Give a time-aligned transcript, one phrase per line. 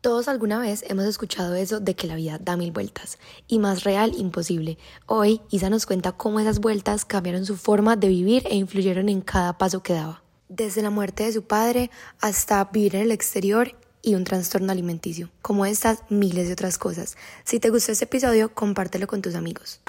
[0.00, 3.82] Todos alguna vez hemos escuchado eso de que la vida da mil vueltas y más
[3.82, 4.78] real imposible.
[5.06, 9.22] Hoy Isa nos cuenta cómo esas vueltas cambiaron su forma de vivir e influyeron en
[9.22, 10.22] cada paso que daba.
[10.48, 11.90] Desde la muerte de su padre
[12.20, 17.16] hasta vivir en el exterior y un trastorno alimenticio, como estas miles de otras cosas.
[17.42, 19.80] Si te gustó este episodio, compártelo con tus amigos.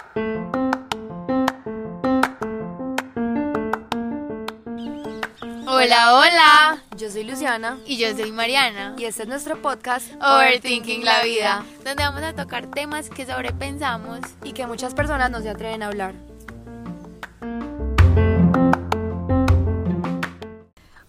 [5.81, 6.83] Hola, hola.
[6.97, 8.95] Yo soy Luciana Y yo soy Mariana.
[8.97, 14.19] y este es nuestro podcast Overthinking la vida, donde vamos a tocar temas que sobrepensamos.
[14.43, 16.15] y que muchas personas no se atreven a hablar.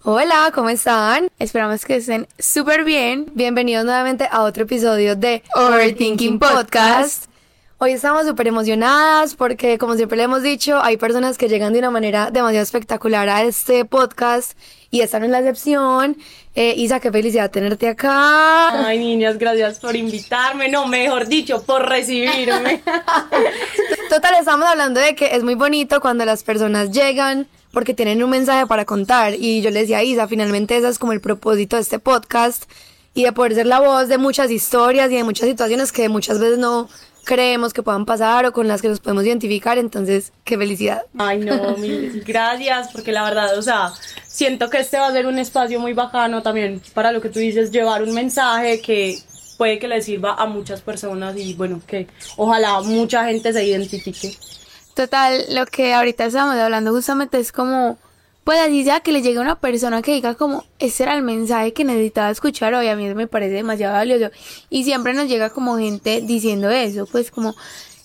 [0.03, 1.29] Hola, ¿cómo están?
[1.37, 3.29] Esperamos que estén súper bien.
[3.35, 7.25] Bienvenidos nuevamente a otro episodio de Overthinking Podcast.
[7.83, 11.79] Hoy estamos súper emocionadas porque, como siempre le hemos dicho, hay personas que llegan de
[11.79, 14.55] una manera demasiado espectacular a este podcast
[14.91, 16.15] y esta no es la excepción.
[16.53, 18.85] Eh, Isa, qué felicidad tenerte acá.
[18.85, 20.69] Ay, niñas, gracias por invitarme.
[20.69, 22.83] No, mejor dicho, por recibirme.
[24.11, 28.29] Total, estamos hablando de que es muy bonito cuando las personas llegan porque tienen un
[28.29, 29.33] mensaje para contar.
[29.33, 32.65] Y yo le decía a Isa, finalmente ese es como el propósito de este podcast
[33.15, 36.37] y de poder ser la voz de muchas historias y de muchas situaciones que muchas
[36.37, 36.87] veces no
[37.23, 39.77] creemos que puedan pasar o con las que nos podemos identificar.
[39.77, 41.03] Entonces, qué felicidad.
[41.17, 43.91] Ay, no, mil gracias, porque la verdad, o sea,
[44.25, 47.39] siento que este va a ser un espacio muy bacano también para lo que tú
[47.39, 49.17] dices, llevar un mensaje que
[49.57, 54.35] puede que le sirva a muchas personas y bueno, que ojalá mucha gente se identifique.
[54.95, 57.97] Total, lo que ahorita estamos hablando justamente es como,
[58.43, 61.21] pues así sea que le llegue a una persona que diga como, ese era el
[61.21, 64.31] mensaje que necesitaba escuchar hoy, a mí me parece demasiado valioso.
[64.69, 67.55] Y siempre nos llega como gente diciendo eso, pues como,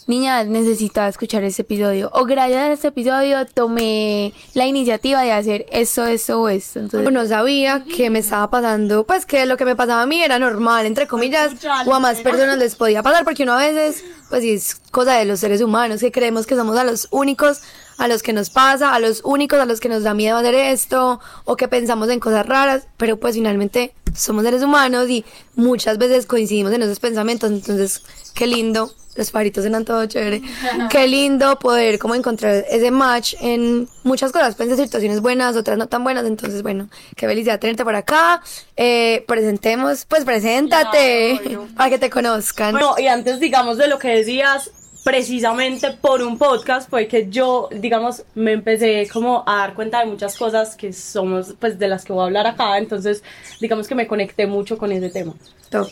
[0.07, 2.11] niña, necesitaba escuchar este episodio.
[2.12, 6.81] O gracias a este episodio tomé la iniciativa de hacer esto, esto o esto.
[6.81, 10.23] Entonces, no sabía que me estaba pasando, pues que lo que me pasaba a mí
[10.23, 11.53] era normal, entre comillas,
[11.87, 15.14] o a más personas les podía pasar, porque uno a veces, pues sí, es cosa
[15.14, 17.62] de los seres humanos, que creemos que somos a los únicos
[17.98, 20.55] a los que nos pasa, a los únicos a los que nos da miedo hacer
[20.55, 25.24] esto, o que pensamos en cosas raras, pero pues finalmente somos seres humanos y
[25.55, 28.02] muchas veces coincidimos en esos pensamientos, entonces
[28.34, 30.42] qué lindo los paritos eran todo chévere.
[30.90, 35.78] Qué lindo poder como encontrar ese match en muchas cosas, pueden ser situaciones buenas, otras
[35.78, 38.42] no tan buenas, entonces bueno, qué felicidad tenerte por acá.
[38.77, 41.74] Eh, presentemos, pues preséntate Claro, obvio.
[41.77, 42.73] para que te conozcan.
[42.73, 44.70] Bueno, y antes, digamos, de lo que decías,
[45.06, 50.06] precisamente por un podcast fue que yo, digamos, me empecé como a dar cuenta de
[50.06, 53.22] muchas cosas que somos, pues, de las que voy a hablar acá, entonces,
[53.61, 55.33] digamos que me conecté mucho con ese tema.
[55.70, 55.86] Top.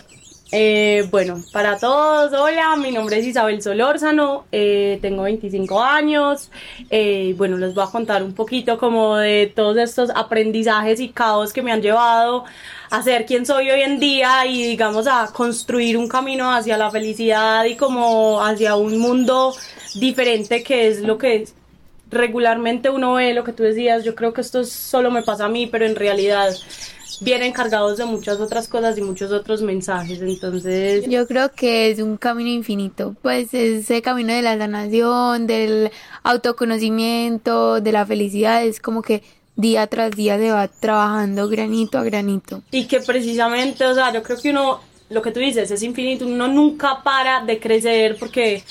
[0.57, 6.49] Eh, bueno, para todos, hola, mi nombre es Isabel Solórzano, eh, tengo 25 años,
[6.91, 11.53] eh, bueno, les voy a contar un poquito como de todos estos aprendizajes y caos
[11.53, 12.45] que me han llevado
[12.89, 16.89] a ser quien soy hoy en día y digamos a construir un camino hacia la
[16.89, 19.57] felicidad y como hacia un mundo
[19.97, 21.49] diferente que es lo que
[22.13, 25.49] regularmente uno ve, lo que tú decías, yo creo que esto solo me pasa a
[25.49, 26.55] mí, pero en realidad
[27.21, 30.21] vienen cargados de muchas otras cosas y muchos otros mensajes.
[30.21, 35.91] Entonces, Yo creo que es un camino infinito, pues ese camino de la sanación, del
[36.23, 39.23] autoconocimiento, de la felicidad, es como que
[39.57, 42.63] día tras día se va trabajando granito a granito.
[42.71, 44.81] y que precisamente, o sea, yo creo que uno,
[45.11, 48.65] lo que tú dices, es infinito, uno nunca para de crecer porque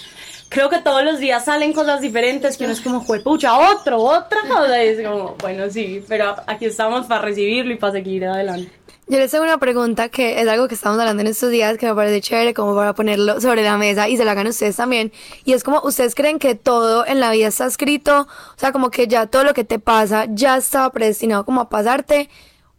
[0.54, 4.38] creo que todos los días salen cosas diferentes que uno es como, juepucha, otro, otra
[4.48, 4.84] cosa.
[4.84, 8.72] Y es como, bueno, sí, pero aquí estamos para recibirlo y para seguir adelante.
[9.08, 11.88] Yo les tengo una pregunta que es algo que estamos hablando en estos días que
[11.88, 15.12] me parece chévere como para ponerlo sobre la mesa y se la hagan ustedes también.
[15.44, 18.22] Y es como, ¿ustedes creen que todo en la vida está escrito?
[18.22, 21.70] O sea, como que ya todo lo que te pasa ya estaba predestinado como a
[21.70, 22.30] pasarte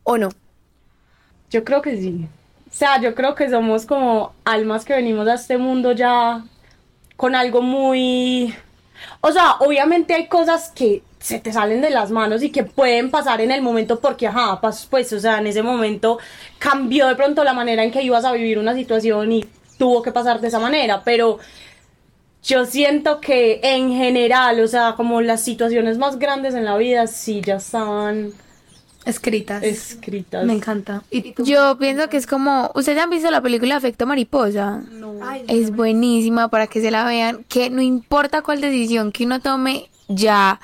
[0.04, 0.30] o no.
[1.50, 2.26] Yo creo que sí.
[2.70, 6.42] O sea, yo creo que somos como almas que venimos a este mundo ya
[7.16, 8.54] con algo muy...
[9.20, 13.10] O sea, obviamente hay cosas que se te salen de las manos y que pueden
[13.10, 16.18] pasar en el momento porque, ajá, pas- pues, o sea, en ese momento
[16.58, 19.44] cambió de pronto la manera en que ibas a vivir una situación y
[19.78, 21.38] tuvo que pasar de esa manera, pero
[22.42, 27.06] yo siento que en general, o sea, como las situaciones más grandes en la vida
[27.06, 28.32] sí ya estaban
[29.06, 29.62] Escritas.
[29.62, 30.44] escritas.
[30.44, 31.02] Me encanta.
[31.38, 34.82] Yo pienso que es como, ¿ustedes han visto la película Efecto Mariposa?
[35.26, 39.40] Ay, Es buenísima para que se la vean, que no importa cuál decisión que uno
[39.40, 40.60] tome, ya,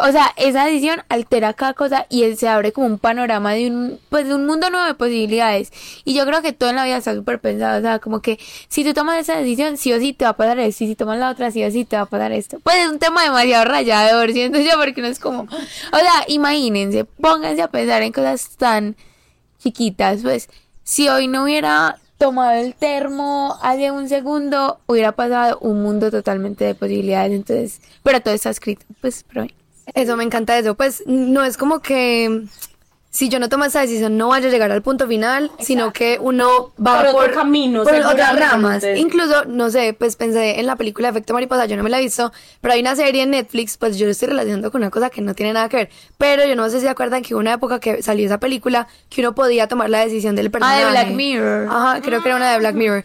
[0.00, 3.68] o sea, esa decisión altera cada cosa y él se abre como un panorama de
[3.68, 5.72] un, pues de un mundo nuevo de posibilidades.
[6.04, 8.38] Y yo creo que todo en la vida está súper pensado, o sea, como que
[8.68, 10.94] si tú tomas esa decisión, sí o sí te va a pasar esto, y si
[10.94, 12.60] tomas la otra, sí o sí te va a pasar esto.
[12.60, 17.04] Pues es un tema demasiado rayador, siento yo, porque no es como, o sea, imagínense,
[17.04, 18.96] pónganse a pensar en cosas tan
[19.58, 20.48] chiquitas, pues
[20.84, 26.64] si hoy no hubiera tomado el termo hace un segundo, hubiera pasado un mundo totalmente
[26.64, 27.32] de posibilidades.
[27.32, 28.84] Entonces, pero todo está escrito.
[29.00, 29.46] Pues, pero.
[29.94, 30.74] Eso me encanta eso.
[30.74, 32.44] Pues no es como que
[33.18, 36.18] si yo no tomo esa decisión no vaya a llegar al punto final, sino que
[36.20, 38.84] uno va Por por, otro camino, por otras ramas.
[38.94, 42.02] Incluso, no sé, pues pensé en la película Efecto Mariposa, yo no me la he
[42.02, 42.30] visto,
[42.60, 45.20] pero hay una serie en Netflix, pues yo lo estoy relacionando con una cosa que
[45.20, 45.90] no tiene nada que ver.
[46.16, 48.86] Pero yo no sé si se acuerdan que hubo una época que salió esa película
[49.10, 50.84] que uno podía tomar la decisión del Ah, personaje.
[50.84, 51.68] de Black Mirror.
[51.68, 53.04] Ajá, creo que era una de Black Mirror.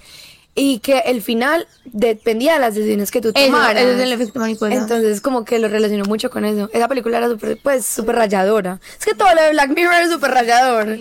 [0.56, 3.82] Y que el final dependía de las decisiones que tú tomaras.
[3.82, 4.74] eso es el efecto mariposa.
[4.76, 6.70] Entonces como que lo relaciono mucho con eso.
[6.74, 8.80] Esa película era súper, pues, súper rayadora.
[9.00, 10.96] Es que todo lo de Black Mirror es súper rayador.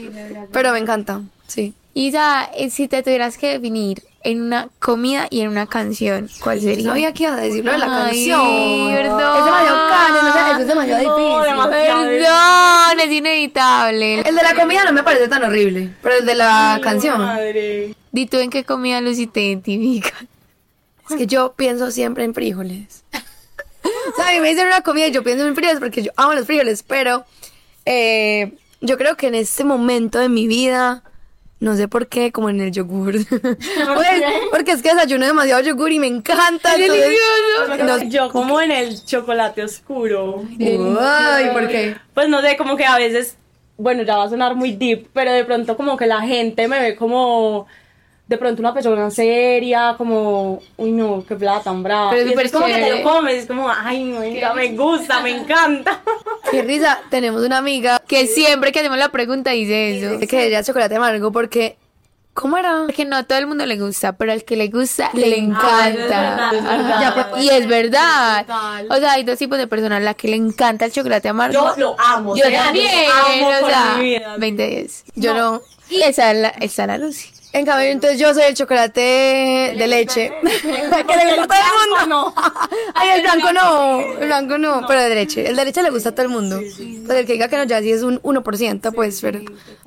[0.53, 1.75] Pero me encanta, sí.
[1.95, 6.59] Isa, eh, si te tuvieras que definir en una comida y en una canción, ¿cuál
[6.59, 6.87] sería?
[6.87, 8.95] No había que decir lo de la Ay, canción.
[8.95, 9.37] perdón.
[9.37, 11.71] Es demasiado eso es demasiado No, difícil.
[11.71, 14.21] Perdón, es inevitable.
[14.21, 17.19] El de la comida no me parece tan horrible, pero el de la canción.
[17.19, 17.95] Madre.
[18.13, 20.13] Di tú en qué comida Lucy te identifica.
[21.11, 23.05] Es que yo pienso siempre en frijoles.
[23.13, 26.13] o sea, a mí me dicen una comida y yo pienso en frijoles porque yo
[26.17, 27.25] amo los frijoles, pero
[27.87, 31.03] eh, yo creo que en este momento de mi vida,
[31.61, 33.15] no sé por qué, como en el yogur.
[33.95, 36.75] Pues, porque es que desayuno demasiado yogur y me encanta.
[36.85, 37.19] entonces-
[37.79, 40.45] No- Yo como en el chocolate oscuro.
[41.01, 41.97] Ay, ¿por qué?
[42.15, 43.37] Pues no sé, como que a veces,
[43.77, 46.81] bueno, ya va a sonar muy deep, pero de pronto como que la gente me
[46.81, 47.67] ve como
[48.33, 52.11] de pronto una persona seria, como, uy no, qué plata tan brava.
[52.11, 53.03] Pero es como que te chévere.
[53.05, 56.01] lo comes, es como, ay, no, venga, me gusta, me encanta.
[56.51, 60.27] Qué risa, tenemos una amiga Que siempre que hacemos la pregunta dice eso.
[60.27, 61.77] que ella es chocolate amargo porque,
[62.35, 62.85] ¿cómo era?
[62.87, 65.39] Porque no a todo el mundo le gusta, pero al que le gusta Le le,
[65.39, 65.89] encanta.
[65.91, 66.51] encanta.
[66.51, 67.39] Es verdad, es verdad.
[67.39, 68.47] y es verdad.
[68.91, 71.55] O sea, hay dos tipos de personas, la que le encanta el chocolate amargo.
[71.55, 72.35] Yo lo amo.
[72.35, 74.37] Yo también, lo amo o sea, mi vida.
[74.39, 75.05] 20 10.
[75.17, 75.61] Yo no.
[75.91, 77.32] Y esa es la, esa es la Lucy.
[77.55, 80.33] En cambio, entonces yo soy el chocolate de leche.
[80.43, 82.35] que le gusta a todo el mundo.
[82.95, 84.01] Ay, el blanco no.
[84.19, 85.47] El blanco no, pero de leche.
[85.49, 86.59] El de leche le gusta a todo el mundo.
[86.59, 89.41] Pues el que diga que no, ya sí es un 1%, pues, pero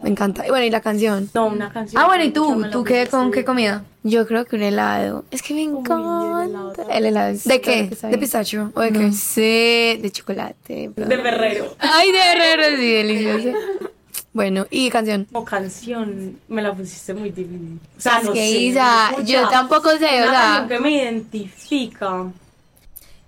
[0.03, 0.45] me encanta.
[0.45, 1.29] Y bueno, y la canción.
[1.33, 2.01] No, una canción.
[2.01, 2.65] Ah, bueno, ¿y tú?
[2.71, 3.83] ¿Tú qué, con qué comida?
[4.03, 5.25] Yo creo que un helado.
[5.31, 6.83] Es que me encanta.
[6.91, 7.89] El helado es ¿De qué?
[7.89, 8.71] ¿De pistacho?
[8.75, 9.11] ¿O de No qué?
[9.11, 10.91] sé, de chocolate.
[10.95, 11.75] De Ferrero.
[11.79, 13.57] Ay, de herrero, sí, delicioso.
[14.35, 15.25] Bueno, ¿y canción?
[15.31, 17.79] Como canción, me la pusiste muy difícil.
[17.97, 18.57] O sea, Es no que, sé.
[18.57, 20.65] Isa, yo tampoco sé, o sea.
[20.67, 22.25] que me identifica.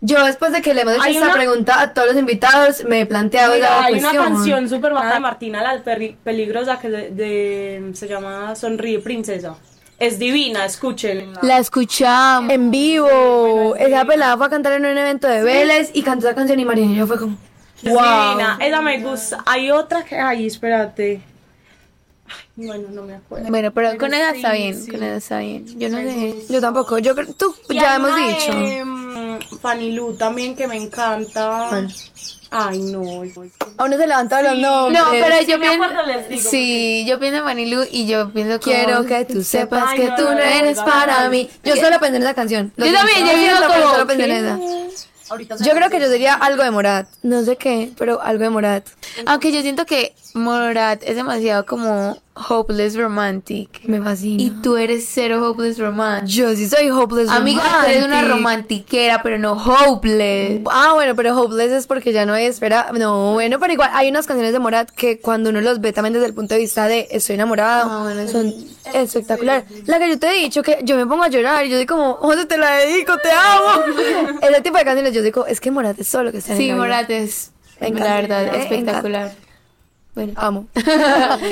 [0.01, 2.99] Yo después de que le hemos hecho esta una- pregunta a todos los invitados, me
[2.99, 5.81] he planteado Mira, esa hay una canción súper buena de Martina la
[6.25, 9.55] Peligrosa que de- de- se llama Sonríe Princesa.
[9.97, 11.39] Es divina, escúchenla.
[11.41, 12.51] La escuchamos.
[12.51, 13.77] En vivo.
[13.77, 16.65] Esa pelada fue a cantar en un evento de Vélez y cantó esa canción y
[16.65, 17.37] María yo fue como...
[17.83, 17.93] Wow.
[17.93, 19.43] divina, esa me gusta.
[19.45, 20.15] Hay otra que.
[20.19, 21.21] Ay, espérate.
[22.27, 23.47] Ay, bueno, no me acuerdo.
[23.49, 24.91] Bueno, pero con esa sí, está bien, sí.
[24.91, 25.79] con esa está bien.
[25.79, 26.35] Yo no sé.
[26.49, 28.51] Yo tampoco, yo creo, tú Y ya hemos dicho.
[28.53, 31.69] mm, Fanny Lu también que me encanta.
[32.49, 33.01] Ay, no.
[33.77, 35.01] A uno se levanta los nombres.
[35.03, 35.83] No, pero yo me pienso.
[35.83, 39.43] acuerdo, les digo, Sí, yo pienso en Manilu y yo pienso como- Quiero que tú
[39.43, 41.29] sepas Ay, que no, tú no no, eres no, para no.
[41.29, 41.49] mí.
[41.63, 42.71] Yo solo pensé en esa canción.
[42.77, 43.33] Yo también, yo
[43.67, 44.87] pero como, solo pensé en ¿qué?
[45.55, 45.63] Esa.
[45.63, 47.07] Yo creo que yo diría algo de Morat.
[47.23, 48.87] No sé qué, pero algo de Morat.
[49.25, 52.17] Aunque yo siento que Morat es demasiado como
[52.49, 53.81] hopeless romantic.
[53.85, 54.41] Me fascina.
[54.43, 56.29] Y tú eres cero hopeless romantic.
[56.29, 58.37] yo sí soy hopeless Amiga, tú eres una romantic.
[58.37, 60.61] romantiquera, pero no hopeless.
[60.71, 62.87] Ah, bueno, pero Hopeless es porque ya no hay espera.
[62.93, 66.13] No, bueno, pero igual hay unas canciones de Morat que cuando uno los ve también
[66.13, 68.53] desde el punto de vista de estoy enamorado, Ah, bueno, son
[68.93, 69.65] espectaculares.
[69.87, 71.95] La que yo te he dicho que yo me pongo a llorar y yo digo
[71.95, 74.39] como, José, te la dedico, te amo.
[74.41, 76.71] Ese tipo de canciones yo digo, es que Morat es todo lo que está Sí.
[76.73, 79.31] Morat es, la verdad, Eh, espectacular.
[80.17, 80.33] Bueno.
[80.35, 80.65] Amo.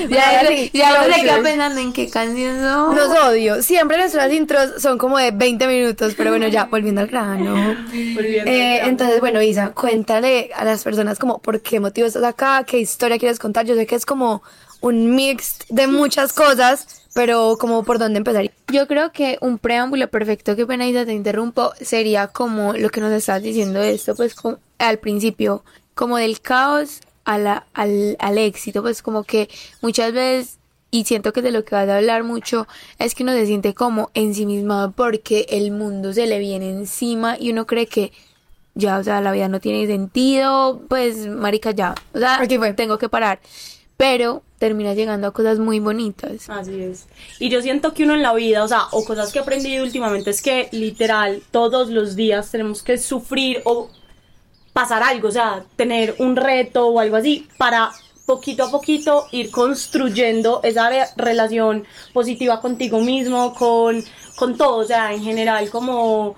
[0.09, 2.95] Ya, ya, ya no se queda pensando en qué canción son.
[2.95, 3.61] Los odio.
[3.61, 7.53] Siempre nuestras intros son como de 20 minutos, pero bueno, ya volviendo al grano.
[7.93, 12.23] Volviendo Eh, al entonces, bueno, Isa, cuéntale a las personas como por qué motivo estás
[12.23, 13.67] acá, qué historia quieres contar.
[13.67, 14.41] Yo sé que es como
[14.81, 18.49] un mix de muchas cosas, pero como por dónde empezar.
[18.69, 22.99] Yo creo que un preámbulo perfecto, que pena Isa, te interrumpo, sería como lo que
[23.01, 28.37] nos estás diciendo esto, pues como al principio, como del caos a la- al, al
[28.37, 29.49] éxito, pues como que
[29.81, 30.57] muchas veces,
[30.91, 32.67] y siento que de lo que vas a hablar mucho,
[32.99, 37.51] es que uno se siente como ensimismado porque el mundo se le viene encima y
[37.51, 38.11] uno cree que
[38.75, 42.73] ya, o sea, la vida no tiene sentido, pues, marica, ya, o sea, Aquí fue.
[42.73, 43.39] tengo que parar,
[43.97, 46.49] pero termina llegando a cosas muy bonitas.
[46.49, 47.05] Así es.
[47.39, 49.83] Y yo siento que uno en la vida, o sea, o cosas que he aprendido
[49.83, 53.89] últimamente es que literal todos los días tenemos que sufrir o
[54.79, 57.91] pasar algo, o sea, tener un reto o algo así para
[58.25, 64.03] poquito a poquito ir construyendo esa re- relación positiva contigo mismo, con,
[64.35, 66.35] con todo, o sea, en general, como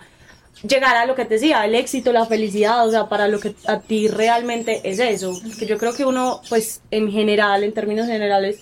[0.67, 3.55] llegar a lo que te decía, el éxito, la felicidad, o sea, para lo que
[3.67, 5.33] a ti realmente es eso.
[5.57, 8.59] Que yo creo que uno, pues, en general, en términos generales,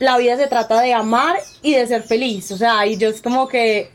[0.00, 3.22] la vida se trata de amar y de ser feliz, o sea, y yo es
[3.22, 3.90] como que,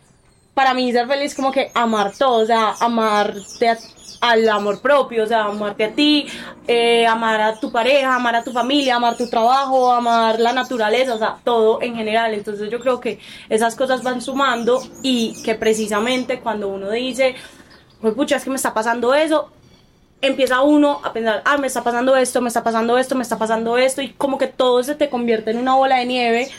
[0.54, 3.78] para mí ser feliz es como que amar todo, o sea, amarte a-
[4.22, 6.28] al amor propio, o sea, amarte a ti,
[6.68, 11.16] eh, amar a tu pareja, amar a tu familia, amar tu trabajo, amar la naturaleza,
[11.16, 12.34] o sea, todo en general.
[12.36, 17.36] Entonces yo creo que esas cosas van sumando y que precisamente cuando uno dice,
[18.00, 19.50] pues pucha, es que me está pasando eso,
[20.22, 23.40] empieza uno a pensar, ah, me está pasando esto, me está pasando esto, me está
[23.40, 26.52] pasando esto, y como que todo se te convierte en una bola de nieve,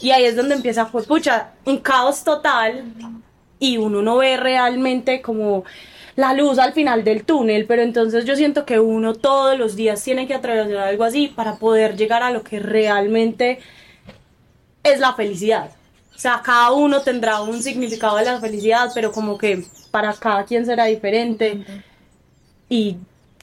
[0.00, 2.84] y ahí es donde empieza, pues pucha, un caos total,
[3.58, 5.64] y uno no ve realmente como
[6.16, 10.02] la luz al final del túnel, pero entonces yo siento que uno todos los días
[10.02, 13.60] tiene que atravesar algo así para poder llegar a lo que realmente
[14.82, 15.70] es la felicidad.
[16.14, 20.44] O sea, cada uno tendrá un significado de la felicidad, pero como que para cada
[20.44, 21.64] quien será diferente
[22.68, 22.96] y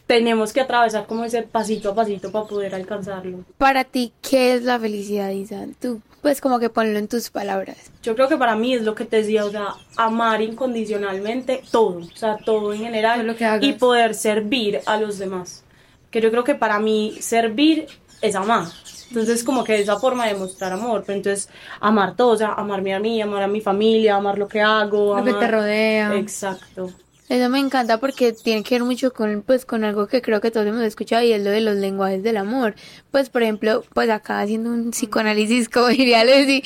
[0.07, 3.43] tenemos que atravesar como ese pasito a pasito para poder alcanzarlo.
[3.57, 5.65] Para ti, ¿qué es la felicidad, Isa?
[5.79, 7.77] Tú, pues como que ponlo en tus palabras.
[8.03, 11.99] Yo creo que para mí es lo que te decía, o sea, amar incondicionalmente todo,
[11.99, 15.63] o sea, todo en general lo que y poder servir a los demás.
[16.11, 17.87] Que yo creo que para mí servir
[18.21, 18.65] es amar.
[19.09, 21.49] Entonces, como que esa forma de mostrar amor, pero entonces
[21.79, 25.15] amar todo, o sea, amarme a mí, amar a mi familia, amar lo que hago,
[25.17, 26.15] Lo que amar- te rodea.
[26.15, 26.91] Exacto.
[27.29, 30.49] Eso me encanta porque tiene que ver mucho con, pues, con algo que creo que
[30.49, 32.73] todos hemos escuchado y es lo de los lenguajes del amor.
[33.11, 36.63] Pues, por ejemplo, pues acá haciendo un psicoanálisis, como diría Lucy,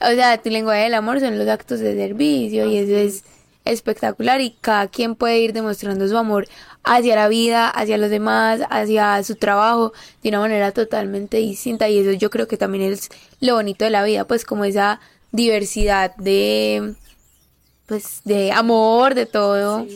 [0.00, 3.24] o sea, tu lenguaje del amor son los actos de servicio y eso es
[3.64, 6.46] espectacular y cada quien puede ir demostrando su amor
[6.84, 9.92] hacia la vida, hacia los demás, hacia su trabajo
[10.22, 13.08] de una manera totalmente distinta y eso yo creo que también es
[13.40, 15.00] lo bonito de la vida, pues como esa
[15.32, 16.94] diversidad de
[17.86, 19.86] pues de amor, de todo.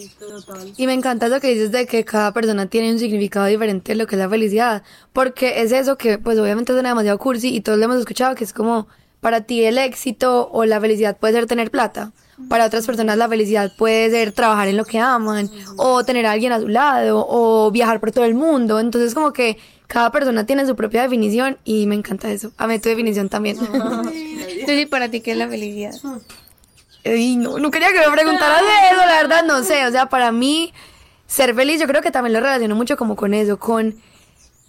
[0.76, 3.96] Y me encanta eso que dices de que cada persona tiene un significado diferente de
[3.96, 4.82] lo que es la felicidad.
[5.12, 8.44] Porque es eso que, pues obviamente suena demasiado cursi y todos lo hemos escuchado, que
[8.44, 8.88] es como,
[9.20, 12.12] para ti el éxito o la felicidad puede ser tener plata.
[12.48, 16.32] Para otras personas la felicidad puede ser trabajar en lo que aman, o tener a
[16.32, 18.78] alguien a su lado, o viajar por todo el mundo.
[18.78, 19.56] Entonces como que
[19.88, 22.52] cada persona tiene su propia definición y me encanta eso.
[22.58, 23.56] Amé tu definición también.
[24.60, 25.94] Entonces, para ti qué es la felicidad?
[27.04, 28.62] Ay, no, no quería que me preguntaras
[28.92, 30.72] eso, la verdad no sé, o sea, para mí
[31.26, 33.94] ser feliz yo creo que también lo relaciono mucho como con eso, con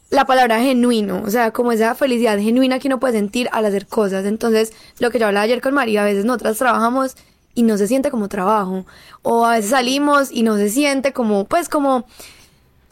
[0.09, 3.87] la palabra genuino, o sea, como esa felicidad genuina que uno puede sentir al hacer
[3.87, 4.25] cosas.
[4.25, 7.15] Entonces, lo que yo hablaba ayer con María, a veces nosotras trabajamos
[7.53, 8.85] y no se siente como trabajo,
[9.21, 12.05] o a veces salimos y no se siente como, pues como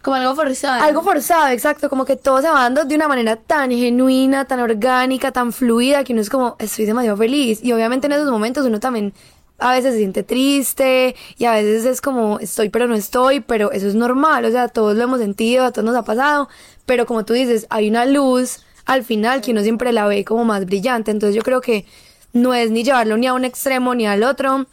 [0.08, 0.82] Como algo forzado.
[0.82, 4.62] algo forzado, exacto, como que todo se va dando de una manera tan genuina, tan
[4.62, 7.60] orgánica, tan fluida, que uno es como, estoy demasiado feliz.
[7.62, 9.12] Y obviamente en esos momentos uno también
[9.60, 13.74] a veces se siente triste y a veces es como, estoy pero no estoy, pero
[13.74, 16.48] eso es normal, o sea, todos lo hemos sentido, a todos nos ha pasado,
[16.86, 20.46] pero como tú dices, hay una luz al final que uno siempre la ve como
[20.46, 21.86] más brillante, entonces yo creo que
[22.32, 24.68] no es ni llevarlo ni a un extremo ni al otro,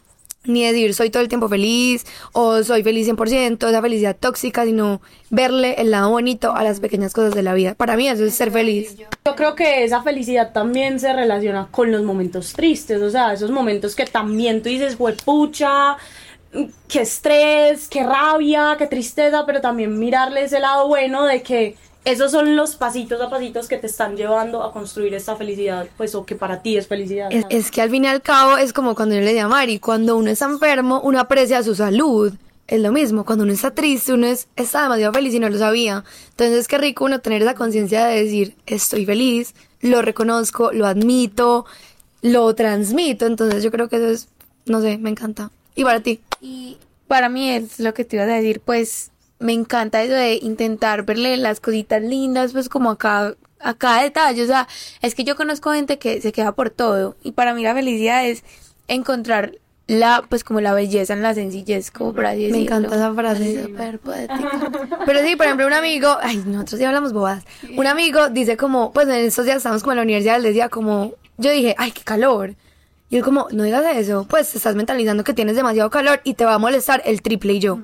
[0.45, 5.01] ni decir soy todo el tiempo feliz o soy feliz 100%, esa felicidad tóxica, sino
[5.29, 7.75] verle el lado bonito a las pequeñas cosas de la vida.
[7.75, 8.95] Para mí eso es ser feliz.
[8.97, 13.51] Yo creo que esa felicidad también se relaciona con los momentos tristes, o sea, esos
[13.51, 15.97] momentos que también tú dices, pucha,
[16.87, 21.75] qué estrés, qué rabia, qué tristeza, pero también mirarle ese lado bueno de que
[22.05, 26.13] esos son los pasitos a pasitos que te están llevando a construir esta felicidad, pues,
[26.13, 27.29] o que para ti es felicidad.
[27.31, 29.47] Es, es que al fin y al cabo es como cuando yo le decía a
[29.47, 32.31] Mari, cuando uno está enfermo, uno aprecia su salud.
[32.67, 35.57] Es lo mismo, cuando uno está triste, uno es, está demasiado feliz y no lo
[35.57, 36.03] sabía.
[36.29, 41.65] Entonces, qué rico uno tener esa conciencia de decir, estoy feliz, lo reconozco, lo admito,
[42.21, 43.25] lo transmito.
[43.25, 44.27] Entonces, yo creo que eso es,
[44.65, 45.51] no sé, me encanta.
[45.75, 46.21] Y para ti.
[46.41, 50.35] Y para mí es lo que te ibas a decir, pues me encanta eso de
[50.41, 54.43] intentar verle las cositas lindas, pues como a cada, a cada detalle.
[54.43, 54.67] O sea,
[55.01, 57.15] es que yo conozco gente que se queda por todo.
[57.23, 58.43] Y para mí la felicidad es
[58.87, 59.53] encontrar
[59.87, 62.61] la, pues como la belleza en la sencillez, como por así Me decirlo.
[62.77, 63.63] encanta esa frase.
[63.65, 64.71] Súper poética.
[65.05, 67.43] Pero sí, por ejemplo, un amigo, ay, nosotros ya hablamos bobadas.
[67.75, 70.69] Un amigo dice como, pues en estos días estamos como en la universidad, él decía
[70.69, 72.55] como, yo dije, ay, qué calor.
[73.11, 76.33] Y él como, no digas eso, pues te estás mentalizando que tienes demasiado calor y
[76.33, 77.77] te va a molestar el triple y yo.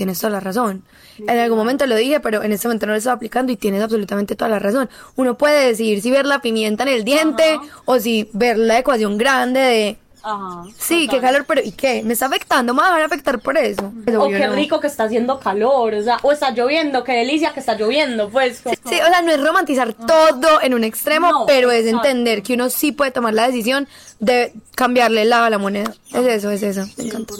[0.00, 0.82] Tienes toda la razón.
[1.18, 3.82] En algún momento lo dije, pero en este momento no lo estaba aplicando y tienes
[3.82, 4.88] absolutamente toda la razón.
[5.16, 9.18] Uno puede decidir si ver la pimienta en el diente o si ver la ecuación
[9.18, 10.64] grande de Ajá.
[10.78, 12.02] Sí, qué calor, pero ¿y qué?
[12.02, 12.74] ¿Me está afectando?
[12.74, 13.92] ¿Me va a dejar afectar por eso?
[14.18, 14.54] O qué no.
[14.54, 18.28] rico que está haciendo calor, o sea, o está lloviendo, qué delicia que está lloviendo,
[18.30, 18.60] pues.
[18.60, 22.08] como- Sí, o sea, no es romantizar todo en un extremo, No, pero es exacto.
[22.08, 25.94] entender que uno sí puede tomar la decisión de cambiarle el lado a la moneda.
[26.12, 26.84] Es eso, es eso.
[26.98, 27.32] Me encanta.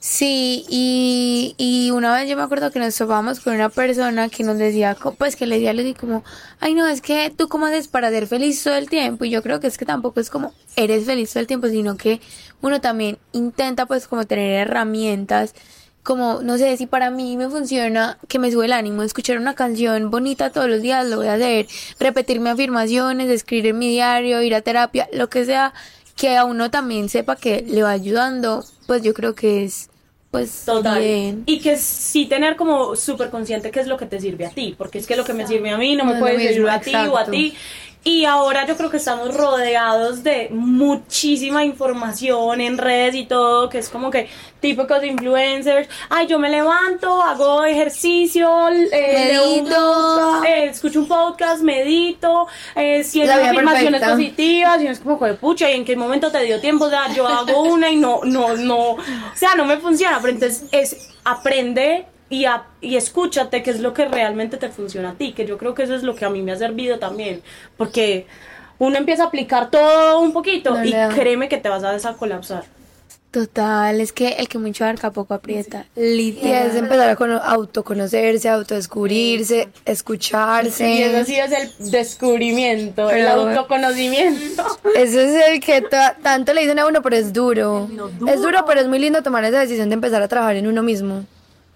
[0.00, 4.44] Sí, y, y una vez yo me acuerdo que nos topamos con una persona que
[4.44, 6.22] nos decía, pues que le decía así como,
[6.60, 9.42] ay no, es que tú cómo haces para ser feliz todo el tiempo, y yo
[9.42, 12.20] creo que es que tampoco es como eres feliz todo el tiempo, sino que
[12.62, 15.54] uno también intenta pues como tener herramientas,
[16.02, 19.54] como, no sé, si para mí me funciona que me sube el ánimo, escuchar una
[19.54, 21.66] canción bonita todos los días, lo voy a hacer,
[21.98, 25.72] repetirme afirmaciones, escribir en mi diario, ir a terapia, lo que sea,
[26.14, 29.88] que a uno también sepa que le va ayudando, pues yo creo que es
[30.30, 31.00] pues Total.
[31.00, 31.44] bien.
[31.46, 34.74] Y que sí tener como súper consciente qué es lo que te sirve a ti,
[34.76, 36.94] porque es que lo que me sirve a mí no me puede servir a ti
[36.94, 37.54] o a ti.
[38.06, 43.78] Y ahora yo creo que estamos rodeados de muchísima información en redes y todo, que
[43.78, 44.28] es como que
[44.60, 50.44] típicos influencers, ay, yo me levanto, hago ejercicio, eh, Medito.
[50.44, 54.12] eh, escucho un podcast, medito, eh, siento afirmaciones perfecta.
[54.12, 56.84] positivas, y es como, "Joder, pucha, ¿y en qué momento te dio tiempo?
[56.84, 58.98] O sea, yo hago una y no, no, no, o
[59.34, 62.06] sea, no me funciona, pero entonces es, aprende
[62.40, 65.58] y, a- y escúchate qué es lo que realmente te funciona a ti, que yo
[65.58, 67.42] creo que eso es lo que a mí me ha servido también,
[67.76, 68.26] porque
[68.78, 72.64] uno empieza a aplicar todo un poquito No y créeme que te vas a descolapsar.
[73.30, 78.48] Total, es que el que mucho abarca poco aprieta, Y es empezar a cono- autoconocerse,
[78.48, 80.88] autodescubrirse, escucharse.
[80.88, 84.64] Y eso sí es el descubrimiento, el autoconocimiento.
[84.94, 87.88] Ese es el que ta- tanto le dicen a uno, pero es duro.
[88.28, 90.82] Es duro, pero es muy lindo tomar esa decisión de empezar a trabajar en uno
[90.84, 91.24] mismo.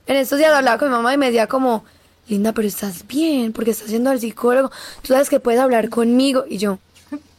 [0.08, 1.84] En estos días hablaba con mi mamá y me decía como,
[2.28, 4.70] Linda, pero estás bien, porque estás yendo al psicólogo.
[5.02, 6.46] Tú sabes que puedes hablar conmigo.
[6.48, 6.78] Y yo,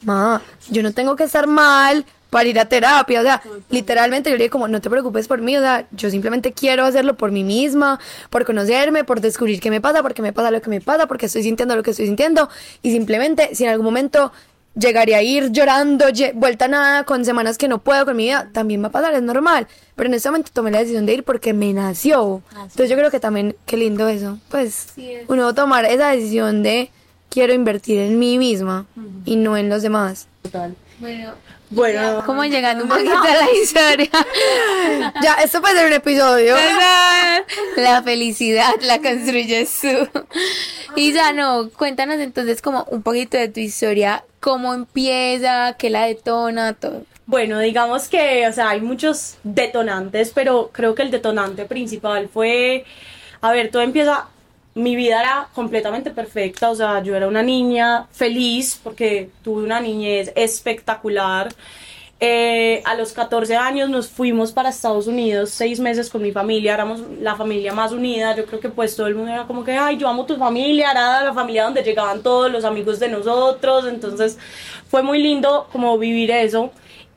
[0.04, 3.22] ma, yo no tengo que estar mal para ir a terapia.
[3.22, 5.58] O sea, literalmente yo le dije como, no te preocupes por mí.
[5.58, 8.00] O sea, yo simplemente quiero hacerlo por mí misma,
[8.30, 11.26] por conocerme, por descubrir qué me pasa, porque me pasa lo que me pasa, porque
[11.26, 12.50] estoy sintiendo lo que estoy sintiendo.
[12.84, 14.32] Y simplemente, si en algún momento
[14.76, 18.50] llegaría a ir llorando, vuelta a nada, con semanas que no puedo con mi vida,
[18.54, 19.68] también va a pasar, es normal.
[19.96, 22.42] Pero en este momento tomé la decisión de ir porque me nació.
[22.52, 24.40] Entonces yo creo que también, qué lindo eso.
[24.50, 24.94] Pues
[25.28, 26.92] uno tomar esa decisión de
[27.30, 28.86] quiero invertir en mí misma
[29.26, 30.28] y no en los demás.
[30.44, 30.76] Total.
[31.00, 31.32] Bueno,
[31.72, 34.10] Bueno, como llegando un poquito a la historia.
[35.22, 36.56] Ya, esto puede ser un episodio.
[37.76, 40.22] la felicidad la construyes tú.
[40.96, 46.06] Y ya no, cuéntanos entonces como un poquito de tu historia, cómo empieza, qué la
[46.06, 47.04] detona, todo.
[47.26, 52.86] Bueno, digamos que, o sea, hay muchos detonantes, pero creo que el detonante principal fue,
[53.42, 54.28] a ver, todo empieza,
[54.76, 59.80] mi vida era completamente perfecta, o sea, yo era una niña feliz porque tuve una
[59.80, 61.50] niñez espectacular.
[62.22, 66.74] Eh, a los 14 años nos fuimos para Estados Unidos seis meses con mi familia,
[66.74, 69.72] éramos la familia más unida, yo creo que pues todo el mundo era como que,
[69.72, 73.86] ay, yo amo tu familia, era la familia donde llegaban todos los amigos de nosotros,
[73.88, 74.38] entonces
[74.90, 76.72] fue muy lindo como vivir eso.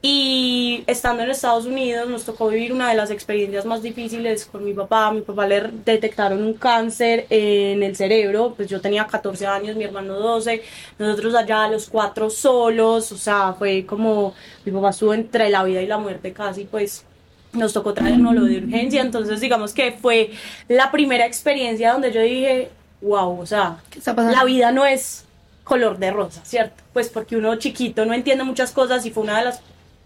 [0.05, 4.65] Y estando en Estados Unidos nos tocó vivir una de las experiencias más difíciles con
[4.65, 5.07] mi papá.
[5.07, 9.77] A mi papá le detectaron un cáncer en el cerebro, pues yo tenía 14 años,
[9.77, 10.61] mi hermano 12,
[10.99, 14.35] nosotros allá los cuatro solos, o sea, fue como
[14.65, 17.05] mi papá estuvo entre la vida y la muerte casi, pues
[17.53, 20.33] nos tocó traernos de urgencia, entonces digamos que fue
[20.67, 22.71] la primera experiencia donde yo dije,
[23.03, 23.77] wow, o sea,
[24.17, 25.27] la vida no es
[25.63, 26.83] color de rosa, ¿cierto?
[26.93, 29.61] Pues porque uno chiquito no entiende muchas cosas y fue una de las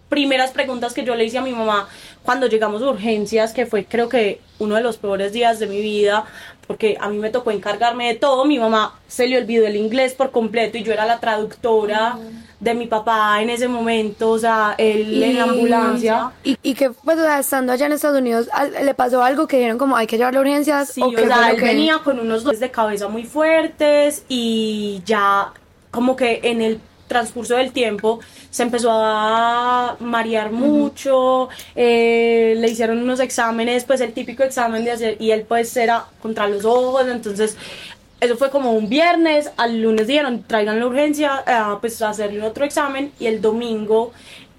[0.08, 1.88] primeras preguntas que yo le hice a mi mamá
[2.22, 5.80] cuando llegamos a urgencias, que fue creo que uno de los peores días de mi
[5.80, 6.24] vida,
[6.66, 10.14] porque a mí me tocó encargarme de todo, mi mamá se le olvidó el inglés
[10.14, 12.18] por completo y yo era la traductora
[12.58, 16.30] de mi papá en ese momento, o sea, él en la ambulancia.
[16.42, 18.48] Y, y que, pues, o sea, estando allá en Estados Unidos,
[18.82, 20.88] le pasó algo que dijeron como hay que llevarlo a urgencias.
[20.88, 25.02] Sí, o o, sea, él que- venía con unos dolores de cabeza muy fuertes y
[25.04, 25.52] ya
[25.90, 32.98] como que en el transcurso del tiempo se empezó a marear mucho, eh, le hicieron
[32.98, 37.06] unos exámenes, pues el típico examen de hacer, y él pues era contra los ojos,
[37.08, 37.56] entonces
[38.20, 42.42] eso fue como un viernes, al lunes dijeron traigan la urgencia, eh, pues a hacerle
[42.42, 44.12] otro examen y el domingo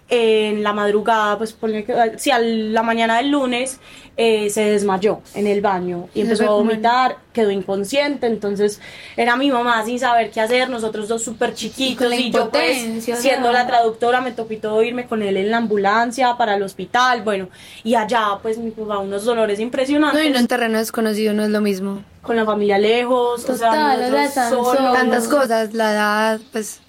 [0.09, 3.79] en la madrugada, pues ponle que, sí, a la mañana del lunes
[4.15, 8.79] eh, se desmayó en el baño y empezó a vomitar, quedó inconsciente, entonces
[9.17, 13.03] era mi mamá sin saber qué hacer, nosotros dos súper chiquitos la y yo pues
[13.03, 16.63] siendo la traductora me tocó y todo irme con él en la ambulancia para el
[16.63, 17.49] hospital, bueno,
[17.83, 21.43] y allá pues mi papá unos dolores impresionantes No, y no en terreno desconocido no
[21.43, 22.01] es lo mismo.
[22.21, 24.77] con la familia lejos, Total, o sea, nosotros están solos.
[24.77, 24.93] solos.
[24.93, 26.79] Tantas cosas, la edad, pues.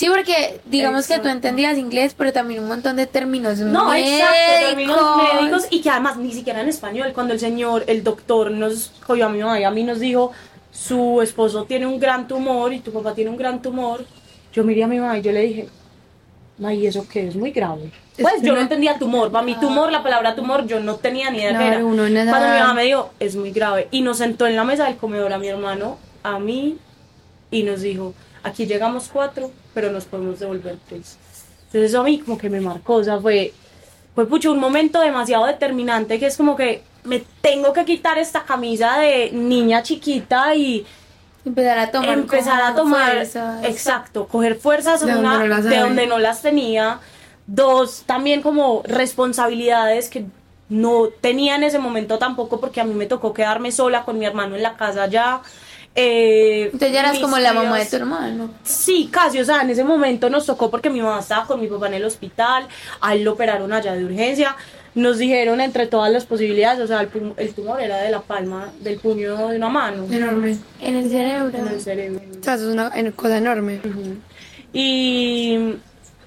[0.00, 1.28] Sí, porque digamos que tú Exacto.
[1.28, 4.34] entendías inglés, pero también un montón de términos No, exacto,
[4.68, 5.42] términos médicos.
[5.42, 7.12] médicos y que además ni siquiera en español.
[7.12, 10.32] Cuando el señor, el doctor nos cogió a mi mamá y a mí nos dijo,
[10.72, 14.06] su esposo tiene un gran tumor y tu papá tiene un gran tumor,
[14.54, 15.68] yo miré a mi mamá y yo le dije,
[16.64, 17.36] ay, ¿eso qué es?
[17.36, 17.92] Muy grave.
[18.18, 21.40] Pues yo no entendía tumor, para mí tumor, la palabra tumor, yo no tenía ni
[21.40, 21.84] idea Claro, era.
[21.84, 24.86] uno Cuando mi mamá me dijo, es muy grave, y nos sentó en la mesa
[24.86, 26.78] del comedor a mi hermano, a mí,
[27.50, 31.16] y nos dijo, aquí llegamos cuatro, pero nos podemos devolver tres.
[31.66, 33.52] Entonces eso a mí como que me marcó, o sea, fue,
[34.14, 38.42] fue pucho, un momento demasiado determinante que es como que me tengo que quitar esta
[38.44, 40.84] camisa de niña chiquita y
[41.42, 43.64] Empezar a tomar empezar a tomar, fuerzas.
[43.64, 47.00] exacto, coger fuerzas De una- donde no las de donde no las tenía.
[47.46, 50.26] Dos, también como responsabilidades que
[50.68, 54.26] no tenía en ese momento tampoco porque a mí me tocó quedarme sola con mi
[54.26, 55.40] hermano en la casa ya.
[55.94, 58.50] Eh, Entonces ya eras como la mamá de tu hermano.
[58.62, 61.66] Sí, casi, o sea, en ese momento nos tocó porque mi mamá estaba con mi
[61.66, 62.66] papá en el hospital,
[63.00, 64.54] a él lo operaron allá de urgencia,
[64.94, 68.20] nos dijeron entre todas las posibilidades, o sea, el, pu- el tumor era de la
[68.20, 70.56] palma del puño de una mano Enorme.
[70.80, 71.50] En el cerebro.
[71.58, 72.20] en el cerebro.
[72.40, 73.80] O sea, eso es una cosa enorme.
[74.72, 75.74] Y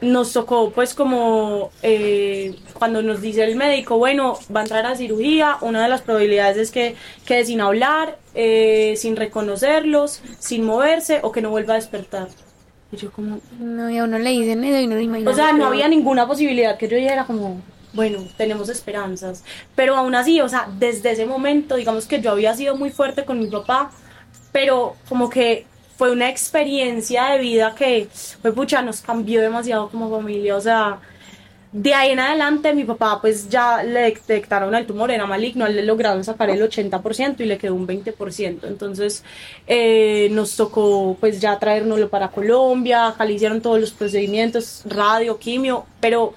[0.01, 4.95] nos tocó pues como eh, cuando nos dice el médico, bueno, va a entrar a
[4.95, 11.19] cirugía, una de las probabilidades es que quede sin hablar, eh, sin reconocerlos, sin moverse
[11.23, 12.27] o que no vuelva a despertar.
[12.91, 15.31] Y yo como, No, y a uno le dicen eso y no se imagina.
[15.31, 17.61] o sea, no había ninguna posibilidad que yo dijera como,
[17.93, 19.43] bueno, tenemos esperanzas.
[19.75, 23.25] Pero aún así, o sea, desde ese momento, digamos que yo había sido muy fuerte
[23.25, 23.91] con mi papá,
[24.51, 25.65] pero como que
[25.97, 28.07] fue una experiencia de vida que,
[28.41, 30.55] fue pucha, nos cambió demasiado como familia.
[30.55, 30.99] O sea,
[31.73, 35.83] de ahí en adelante mi papá pues ya le detectaron el tumor, era maligno, le
[35.83, 38.59] lograron sacar el 80% y le quedó un 20%.
[38.63, 39.23] Entonces
[39.67, 45.39] eh, nos tocó pues ya traérnoslo para Colombia, acá le hicieron todos los procedimientos, radio,
[45.39, 46.35] quimio, pero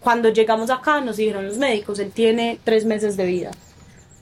[0.00, 3.50] cuando llegamos acá nos dijeron los médicos, él tiene tres meses de vida.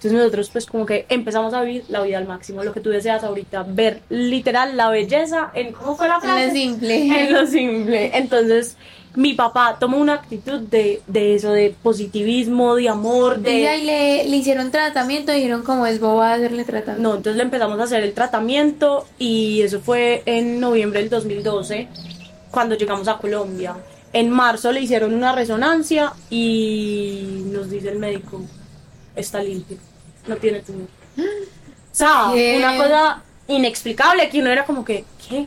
[0.04, 2.90] Entonces nosotros pues como que empezamos a vivir la vida al máximo, lo que tú
[2.90, 6.42] deseas ahorita, ver literal la belleza en, ¿cómo fue la frase?
[6.42, 7.06] En lo simple.
[7.20, 8.10] En lo simple.
[8.12, 8.76] Entonces
[9.14, 13.60] mi papá tomó una actitud de, de eso, de positivismo, de amor, de...
[13.60, 17.02] Y ahí le, le hicieron tratamiento, dijeron como es boba hacerle tratamiento.
[17.02, 21.88] No, entonces le empezamos a hacer el tratamiento y eso fue en noviembre del 2012
[22.50, 23.74] cuando llegamos a Colombia.
[24.12, 28.42] En marzo le hicieron una resonancia y nos dice el médico,
[29.16, 29.78] está limpio,
[30.26, 30.87] no tiene tumor.
[31.18, 31.22] O
[31.92, 32.56] sea, ¿Qué?
[32.58, 35.46] una cosa inexplicable que uno era como que, ¿qué?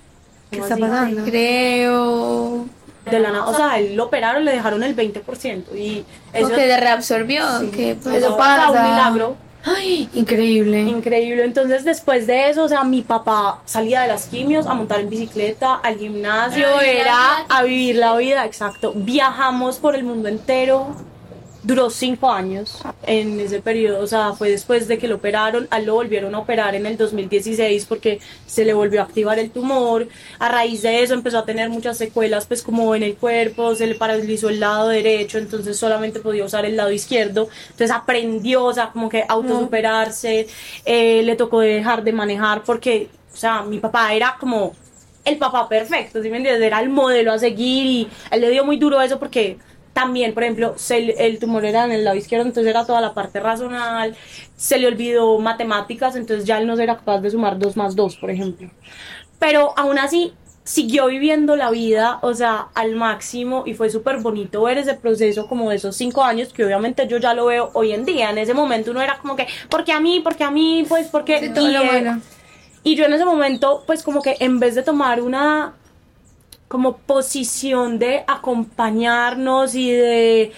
[0.49, 0.81] ¿Qué ¿Cómo está así?
[0.81, 1.23] pasando?
[1.25, 2.65] Creo.
[3.09, 6.77] De la nada, o sea, él lo operaron, le dejaron el 20% y eso, que
[6.77, 7.45] reabsorbió.
[7.71, 8.69] que pues, Eso pasa.
[8.71, 9.37] un milagro.
[9.63, 10.81] Ay, increíble.
[10.81, 11.43] Increíble.
[11.43, 15.09] Entonces, después de eso, o sea, mi papá salía de las quimios a montar en
[15.09, 18.93] bicicleta, al gimnasio, era a vivir la vida, exacto.
[18.95, 20.95] Viajamos por el mundo entero.
[21.67, 25.79] Duró cinco años en ese periodo, o sea, fue después de que lo operaron, a
[25.79, 30.07] lo volvieron a operar en el 2016 porque se le volvió a activar el tumor.
[30.39, 33.85] A raíz de eso empezó a tener muchas secuelas, pues como en el cuerpo, se
[33.85, 37.49] le paralizó el lado derecho, entonces solamente podía usar el lado izquierdo.
[37.71, 40.47] Entonces aprendió, o sea, como que autosuperarse,
[40.85, 44.73] eh, le tocó dejar de manejar porque, o sea, mi papá era como
[45.25, 46.63] el papá perfecto, ¿sí me entiendes?
[46.63, 49.57] Era el modelo a seguir y él le dio muy duro eso porque
[49.97, 53.15] también, por ejemplo, se- el tumor era en el lado izquierdo, entonces era toda la
[53.15, 54.15] parte racional,
[54.55, 58.15] se le olvidó matemáticas, entonces ya él no era capaz de sumar 2 más 2,
[58.17, 58.69] por ejemplo.
[59.39, 60.33] Pero aún así
[60.63, 65.47] siguió viviendo la vida, o sea, al máximo y fue súper bonito ver ese proceso
[65.47, 68.29] como de esos cinco años que obviamente yo ya lo veo hoy en día.
[68.29, 71.39] En ese momento uno era como que, porque a mí, porque a mí, pues porque...
[71.39, 72.21] Sí, todo lo eh, bueno.
[72.83, 75.73] y yo en ese momento, pues como que en vez de tomar una
[76.67, 80.51] como posición de acompañarnos y de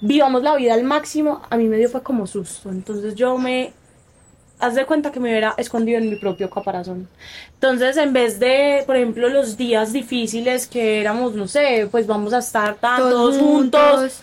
[0.00, 2.70] vivamos la vida al máximo, a mí me dio fue como susto.
[2.70, 3.72] Entonces yo me,
[4.58, 7.08] haz de cuenta que me hubiera escondido en mi propio caparazón.
[7.54, 12.32] Entonces en vez de, por ejemplo, los días difíciles que éramos, no sé, pues vamos
[12.32, 14.20] a estar todos, juntos,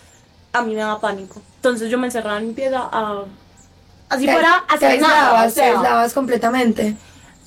[0.52, 1.42] a mí me daba pánico.
[1.56, 3.24] Entonces yo me encerraba en mi pieza a...
[4.10, 5.34] Así fuera a hacer nada.
[5.34, 5.72] o aislabas, te sea.
[5.74, 6.98] aislabas completamente.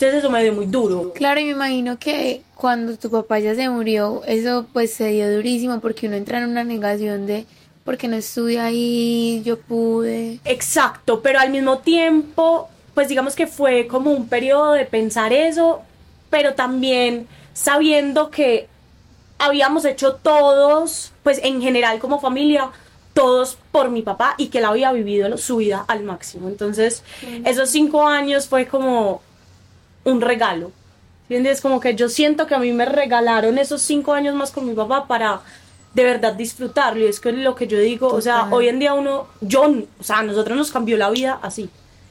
[0.03, 1.13] Entonces eso me dio muy duro.
[1.15, 5.33] Claro, y me imagino que cuando tu papá ya se murió, eso pues se dio
[5.33, 7.47] durísimo porque uno entra en una negación de
[7.85, 10.41] porque no estuve ahí, yo pude.
[10.45, 15.83] Exacto, pero al mismo tiempo, pues digamos que fue como un periodo de pensar eso,
[16.31, 18.67] pero también sabiendo que
[19.39, 22.73] habíamos hecho todos, pues en general como familia,
[23.15, 26.49] todos por mi papá y que él había vivido su vida al máximo.
[26.49, 27.05] Entonces,
[27.45, 29.23] esos cinco años fue como
[30.05, 30.69] un regalo.
[31.29, 31.61] ¿sí ¿Entiendes?
[31.61, 34.75] Como que yo siento que a mí me regalaron esos cinco años más con mi
[34.75, 35.41] papá para
[35.95, 37.05] de verdad disfrutarlo.
[37.05, 38.53] Y es que es lo que yo digo, o sea, Total.
[38.53, 41.69] hoy en día uno, yo, o sea, a nosotros nos cambió la vida así.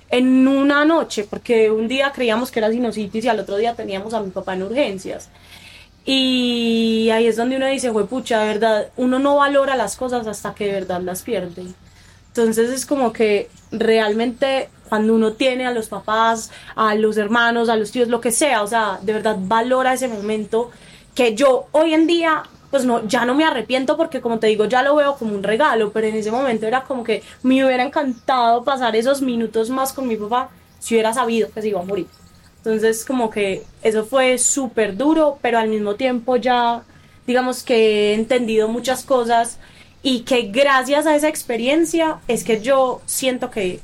[0.10, 4.14] En una noche, porque un día creíamos que era sinusitis y al otro día teníamos
[4.14, 5.30] a mi papá en urgencias.
[6.04, 10.28] Y ahí es donde uno dice, fue pucha, de verdad, uno no valora las cosas
[10.28, 11.64] hasta que de verdad las pierde.
[12.28, 17.78] Entonces es como que realmente cuando uno tiene a los papás, a los hermanos, a
[17.78, 20.70] los tíos, lo que sea, o sea, de verdad valora ese momento
[21.16, 24.66] que yo hoy en día, pues no, ya no me arrepiento porque como te digo,
[24.66, 27.84] ya lo veo como un regalo, pero en ese momento era como que me hubiera
[27.84, 30.50] encantado pasar esos minutos más con mi papá
[30.80, 32.08] si hubiera sabido que se iba a morir.
[32.58, 36.84] Entonces como que eso fue súper duro, pero al mismo tiempo ya
[37.26, 39.58] digamos que he entendido muchas cosas
[40.04, 43.80] y que gracias a esa experiencia es que yo siento que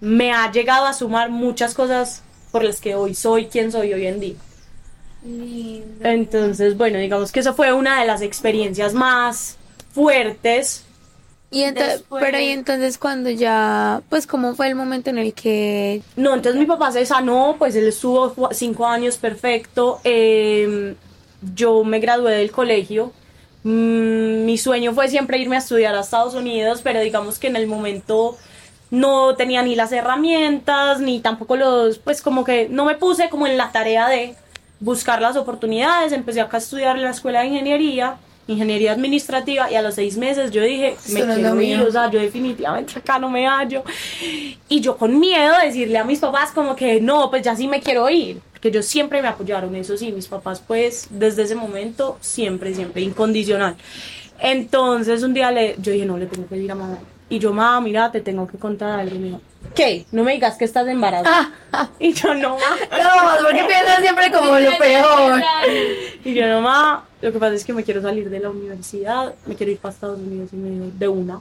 [0.00, 4.06] me ha llegado a sumar muchas cosas por las que hoy soy quien soy hoy
[4.06, 4.34] en día.
[6.02, 9.56] Entonces, bueno, digamos que eso fue una de las experiencias más
[9.92, 10.84] fuertes.
[11.52, 15.34] Y entonces, Después- pero y entonces cuando ya, pues cómo fue el momento en el
[15.34, 20.00] que No, entonces mi papá se sanó, pues él estuvo cinco años perfecto.
[20.04, 20.94] eh,
[21.54, 23.12] yo me gradué del colegio.
[23.64, 27.56] Mm, mi sueño fue siempre irme a estudiar a Estados Unidos, pero digamos que en
[27.56, 28.36] el momento
[28.90, 33.46] no tenía ni las herramientas, ni tampoco los, pues como que no me puse como
[33.46, 34.34] en la tarea de
[34.80, 36.12] buscar las oportunidades.
[36.12, 38.16] Empecé acá a estudiar en la escuela de ingeniería,
[38.48, 42.18] ingeniería administrativa, y a los seis meses yo dije, me quiero ir, o sea, yo
[42.18, 43.84] definitivamente acá no me hallo.
[44.68, 47.68] Y yo con miedo de decirle a mis papás como que no, pues ya sí
[47.68, 51.54] me quiero ir, porque ellos siempre me apoyaron, eso sí, mis papás pues desde ese
[51.54, 53.76] momento siempre, siempre, incondicional.
[54.40, 56.98] Entonces un día le, yo dije, no, le tengo que decir a mamá.
[57.30, 59.16] Y yo, mamá, mira, te tengo que contar algo.
[59.16, 59.40] Dijo,
[59.74, 60.04] ¿qué?
[60.10, 61.52] No me digas que estás embarazada.
[61.98, 62.76] y yo, no, mamá.
[62.90, 65.40] No, porque piensan siempre como lo peor.
[66.24, 69.32] Y yo, no, mamá, lo que pasa es que me quiero salir de la universidad,
[69.46, 71.40] me quiero ir para Estados Unidos y me dijo, de una.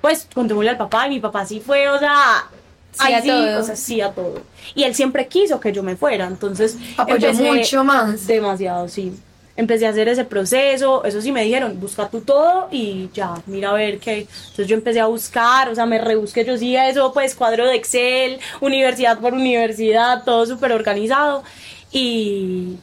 [0.00, 2.44] Pues contémosle al papá y mi papá sí fue, o sea,
[2.92, 3.60] Sí a todo.
[3.60, 4.42] o sea, sí a todo.
[4.74, 8.26] Y él siempre quiso que yo me fuera, entonces Apoyó mucho más.
[8.26, 9.18] Demasiado, sí.
[9.56, 13.70] Empecé a hacer ese proceso, eso sí me dijeron, busca tú todo y ya, mira
[13.70, 14.26] a ver qué.
[14.28, 17.76] Entonces yo empecé a buscar, o sea, me rebusqué, yo sí eso, pues cuadro de
[17.76, 21.44] Excel, universidad por universidad, todo súper organizado.
[21.92, 22.76] Y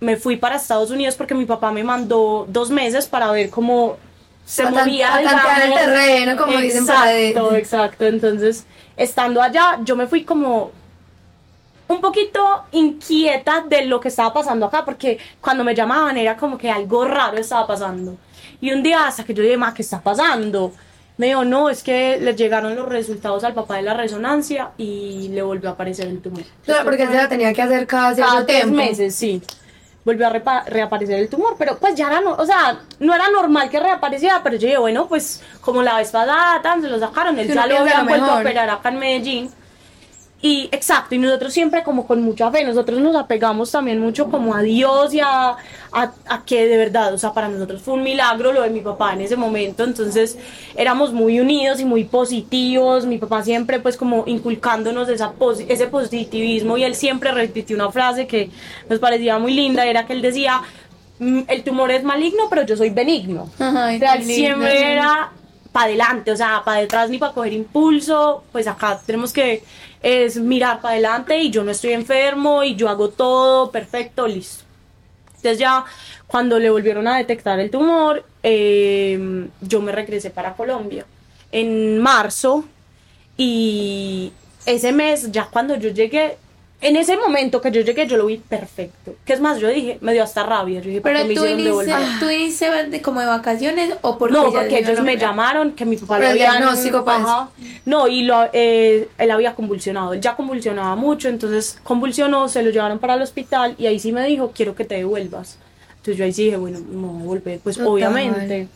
[0.00, 3.96] me fui para Estados Unidos porque mi papá me mandó dos meses para ver cómo
[4.44, 5.80] se A movía tantear el digamos.
[5.80, 6.82] terreno, como dicen.
[6.82, 8.06] Exacto, exacto.
[8.06, 8.64] Entonces,
[8.96, 10.72] estando allá, yo me fui como
[11.92, 16.58] un poquito inquieta de lo que estaba pasando acá, porque cuando me llamaban era como
[16.58, 18.16] que algo raro estaba pasando.
[18.60, 20.72] Y un día hasta que yo dije, ma, ¿qué está pasando?
[21.18, 25.28] Me dijo, no, es que le llegaron los resultados al papá de la resonancia y
[25.28, 26.42] le volvió a aparecer el tumor.
[26.64, 28.76] Claro, porque se la tenía que hacer cada Cada tres tiempo.
[28.76, 29.42] meses, sí.
[30.04, 30.30] Volvió a
[30.66, 34.42] reaparecer el tumor, pero pues ya era, no, o sea, no era normal que reapareciera,
[34.42, 37.54] pero yo dije, bueno, pues como la vez pasada, tan, se lo sacaron, él Sí,
[37.54, 39.50] ya lo habían vuelto a operar acá en Medellín.
[40.44, 44.56] Y exacto, y nosotros siempre como con mucha fe, nosotros nos apegamos también mucho como
[44.56, 45.50] a Dios y a,
[45.92, 48.80] a, a que de verdad, o sea, para nosotros fue un milagro lo de mi
[48.80, 50.36] papá en ese momento, entonces
[50.76, 55.86] éramos muy unidos y muy positivos, mi papá siempre pues como inculcándonos esa posi- ese
[55.86, 58.50] positivismo y él siempre repitió una frase que
[58.90, 60.60] nos parecía muy linda, era que él decía,
[61.20, 63.48] "Mm, el tumor es maligno, pero yo soy benigno.
[63.60, 64.34] Ay, O sea, qué él lindo.
[64.34, 65.30] siempre era
[65.72, 69.64] para adelante, o sea, para detrás ni para coger impulso, pues acá tenemos que
[70.02, 74.64] es mirar para adelante y yo no estoy enfermo y yo hago todo perfecto, listo.
[75.28, 75.84] Entonces ya
[76.26, 81.06] cuando le volvieron a detectar el tumor, eh, yo me regresé para Colombia
[81.50, 82.64] en marzo
[83.36, 84.32] y
[84.66, 86.36] ese mes, ya cuando yo llegué,
[86.82, 89.14] en ese momento que yo llegué, yo lo vi perfecto.
[89.24, 90.80] Que es más, yo dije, me dio hasta rabia.
[90.80, 91.96] Yo dije, ¿por Pero qué me tú viniste, devolver?
[92.20, 95.96] tú viniste de- como de vacaciones o porque No, porque ellos me llamaron que mi
[95.96, 96.50] papá lo el habían...
[96.58, 97.18] diagnóstico, pues.
[97.86, 102.70] No, y lo, eh, él había convulsionado, él ya convulsionaba mucho, entonces convulsionó, se lo
[102.70, 105.58] llevaron para el hospital y ahí sí me dijo, quiero que te devuelvas.
[105.90, 107.92] Entonces yo ahí sí dije, bueno, a volver, pues Total.
[107.92, 108.68] obviamente.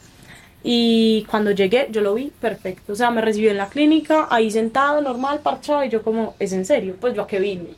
[0.62, 2.92] Y cuando llegué, yo lo vi perfecto.
[2.92, 6.52] O sea, me recibió en la clínica, ahí sentado, normal, parchado, y yo como, ¿es
[6.52, 6.96] en serio?
[7.00, 7.70] Pues yo a qué vine.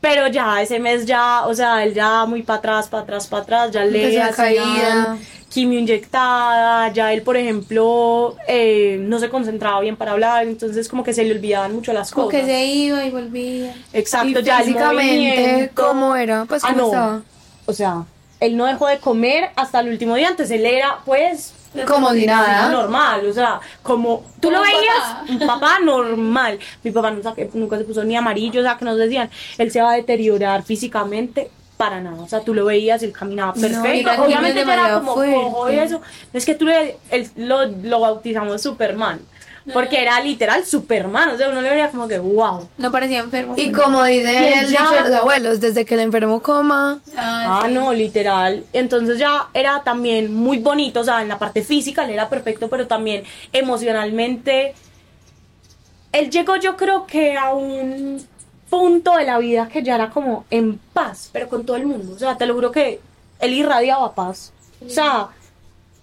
[0.00, 3.42] Pero ya ese mes ya, o sea, él ya muy para atrás, para atrás, para
[3.44, 9.96] atrás, ya le hacían quimio inyectada, ya él, por ejemplo, eh, no se concentraba bien
[9.96, 12.40] para hablar, entonces como que se le olvidaban mucho las Como cosas.
[12.40, 13.74] que se iba y volvía.
[13.92, 15.70] Exacto, Y ya físicamente.
[15.74, 16.46] ¿cómo era?
[16.46, 16.86] Pues, Ah, ¿cómo no.
[16.88, 17.22] estaba?
[17.66, 18.04] O sea,
[18.40, 21.52] él no dejó de comer hasta el último día, antes él era, pues,
[21.86, 22.68] Como si nada.
[22.70, 25.24] Normal, o sea, como tú lo veías, papá.
[25.28, 26.58] un papá normal.
[26.82, 29.80] Mi papá nunca, nunca se puso ni amarillo, o sea, que nos decían, él se
[29.80, 31.50] va a deteriorar físicamente.
[31.76, 34.10] Para nada, o sea, tú lo veías, él caminaba perfecto.
[34.14, 36.00] que Obviamente era como cojo y eso.
[36.32, 39.18] No es que tú le, él- lo, lo bautizamos Superman,
[39.72, 42.68] porque era literal Superman, o sea, uno le veía como que wow.
[42.78, 43.54] No parecía enfermo.
[43.56, 47.92] Y como dice el dicho de los abuelos, desde que el enfermo coma, Ah, no,
[47.92, 48.64] literal.
[48.72, 52.68] Entonces ya era también muy bonito, o sea, en la parte física él era perfecto,
[52.68, 54.74] pero también emocionalmente.
[56.12, 58.26] Él llegó, yo creo que a un
[58.68, 62.14] punto de la vida que ya era como en paz, pero con todo el mundo.
[62.14, 63.00] O sea, te lo juro que
[63.38, 64.52] él irradiaba paz.
[64.84, 65.28] O sea,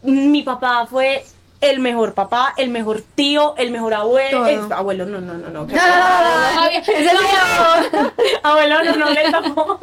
[0.04, 1.26] mi papá fue
[1.62, 4.46] el mejor papá, el mejor tío, el mejor abuelo.
[4.48, 5.68] El- abuelo, no, no, no, no.
[6.72, 8.12] es el mío.
[8.44, 9.80] abuelo, no, no le tocó.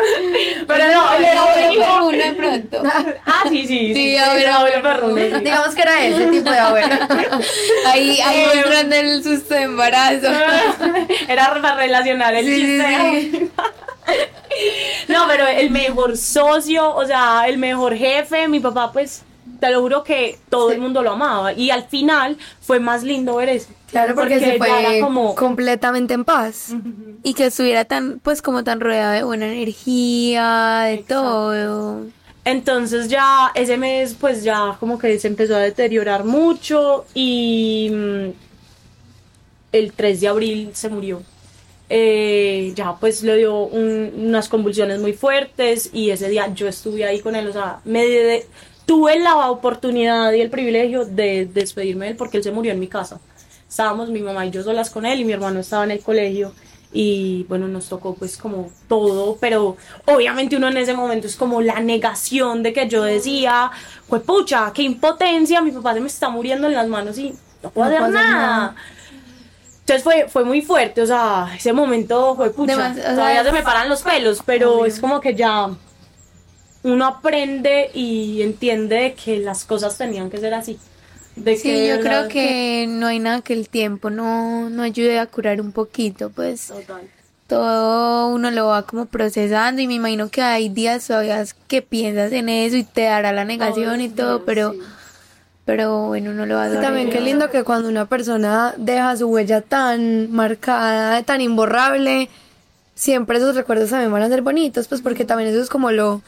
[0.67, 2.83] Pero no, hijo- Perruno de pronto.
[3.27, 4.17] Ah, sí, sí, sí.
[4.17, 5.39] Abuelo, abuelo perruno.
[5.41, 6.89] Digamos que era ese tipo de abuelo.
[7.87, 10.27] Ahí, ahí Eh, mostrando el susto de embarazo.
[11.29, 13.51] Era para relacionar el chiste.
[15.09, 19.23] No, pero el mejor socio, o sea, el mejor jefe, mi papá, pues,
[19.61, 21.53] te lo juro que todo el mundo lo amaba.
[21.53, 23.69] Y al final fue más lindo ver eso.
[23.91, 25.35] Claro, porque, se ya fue era como...
[25.35, 26.75] completamente en paz.
[27.23, 32.07] Y que estuviera tan, pues como tan rodeado de buena energía, de todo.
[32.45, 38.29] Entonces ya ese mes pues ya como que se empezó a deteriorar mucho y mm,
[39.73, 41.23] el 3 de abril se murió.
[41.89, 47.05] Eh, ya pues le dio un- unas convulsiones muy fuertes y ese día yo estuve
[47.05, 48.47] ahí con él, o sea, me de-
[48.87, 52.81] tuve la oportunidad y el privilegio de despedirme de él porque él se murió en
[52.81, 53.21] mi casa.
[53.69, 56.53] Estábamos mi mamá y yo solas con él y mi hermano estaba en el colegio
[56.93, 61.61] y bueno, nos tocó pues como todo, pero obviamente uno en ese momento es como
[61.61, 63.71] la negación de que yo decía,
[64.09, 67.71] pues pucha, qué impotencia, mi papá se me está muriendo en las manos y no
[67.71, 68.31] puedo No hacer nada.
[68.31, 68.75] nada.
[69.81, 73.45] Entonces fue, fue muy fuerte, o sea, ese momento fue pucha, Demas- o sea, todavía
[73.45, 75.69] se me paran los pelos, pero es como que ya
[76.87, 80.79] uno aprende y entiende de que las cosas tenían que ser así.
[81.35, 85.27] De Sí, yo creo que no hay nada que el tiempo no, no ayude a
[85.27, 87.03] curar un poquito, pues Total.
[87.47, 92.33] todo uno lo va como procesando y me imagino que hay días todavía que piensas
[92.33, 94.75] en eso y te dará la negación y todo, pero,
[95.65, 96.83] pero bueno, no lo va a Y dar.
[96.83, 102.29] también qué lindo que cuando una persona deja su huella tan marcada, tan imborrable,
[102.95, 106.23] siempre esos recuerdos también van a ser bonitos, pues porque también eso es como lo,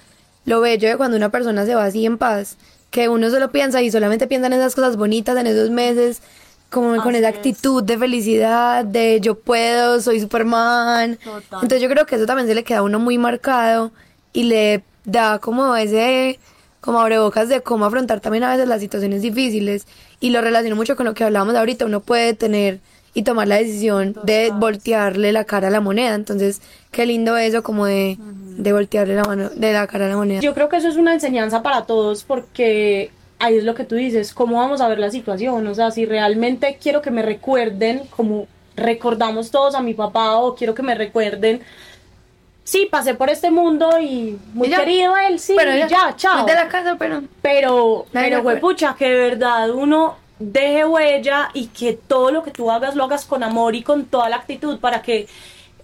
[0.49, 2.57] lo bello de cuando una persona se va así en paz,
[2.91, 6.23] que uno solo piensa y solamente piensa en esas cosas bonitas en esos meses,
[6.71, 7.37] como con esa es.
[7.37, 11.17] actitud de felicidad, de yo puedo, soy Superman.
[11.17, 11.61] Total.
[11.63, 13.93] Entonces yo creo que eso también se le queda a uno muy marcado
[14.33, 16.39] y le da como ese
[16.81, 19.87] como abrebocas de cómo afrontar también a veces las situaciones difíciles
[20.21, 22.81] y lo relaciono mucho con lo que hablábamos ahorita, uno puede tener
[23.19, 26.61] y tomar la decisión de voltearle la cara a la moneda, entonces
[26.93, 30.41] qué lindo eso como de, de voltearle la mano de la cara a la moneda.
[30.41, 33.97] Yo creo que eso es una enseñanza para todos porque ahí es lo que tú
[33.97, 38.03] dices, cómo vamos a ver la situación, o sea, si realmente quiero que me recuerden
[38.17, 41.61] como recordamos todos a mi papá o quiero que me recuerden,
[42.63, 44.79] sí, pasé por este mundo y muy Y ya.
[44.79, 46.47] querido él, sí, Pero y ya, chao.
[46.47, 48.43] De la casa, pero Pero, pero recuerda.
[48.43, 52.95] fue pucha, que de verdad uno deje huella y que todo lo que tú hagas
[52.95, 55.27] lo hagas con amor y con toda la actitud para que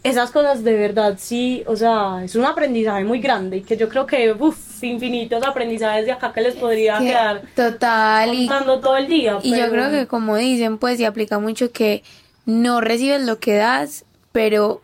[0.03, 3.89] esas cosas de verdad sí, o sea, es un aprendizaje muy grande y que yo
[3.89, 8.81] creo que, uff, infinitos aprendizajes de acá que les podría Que- quedar Total, y, contando
[8.81, 9.39] todo el día.
[9.43, 12.03] y yo creo que como dicen, pues se aplica mucho que
[12.45, 14.83] no recibes lo que das, pero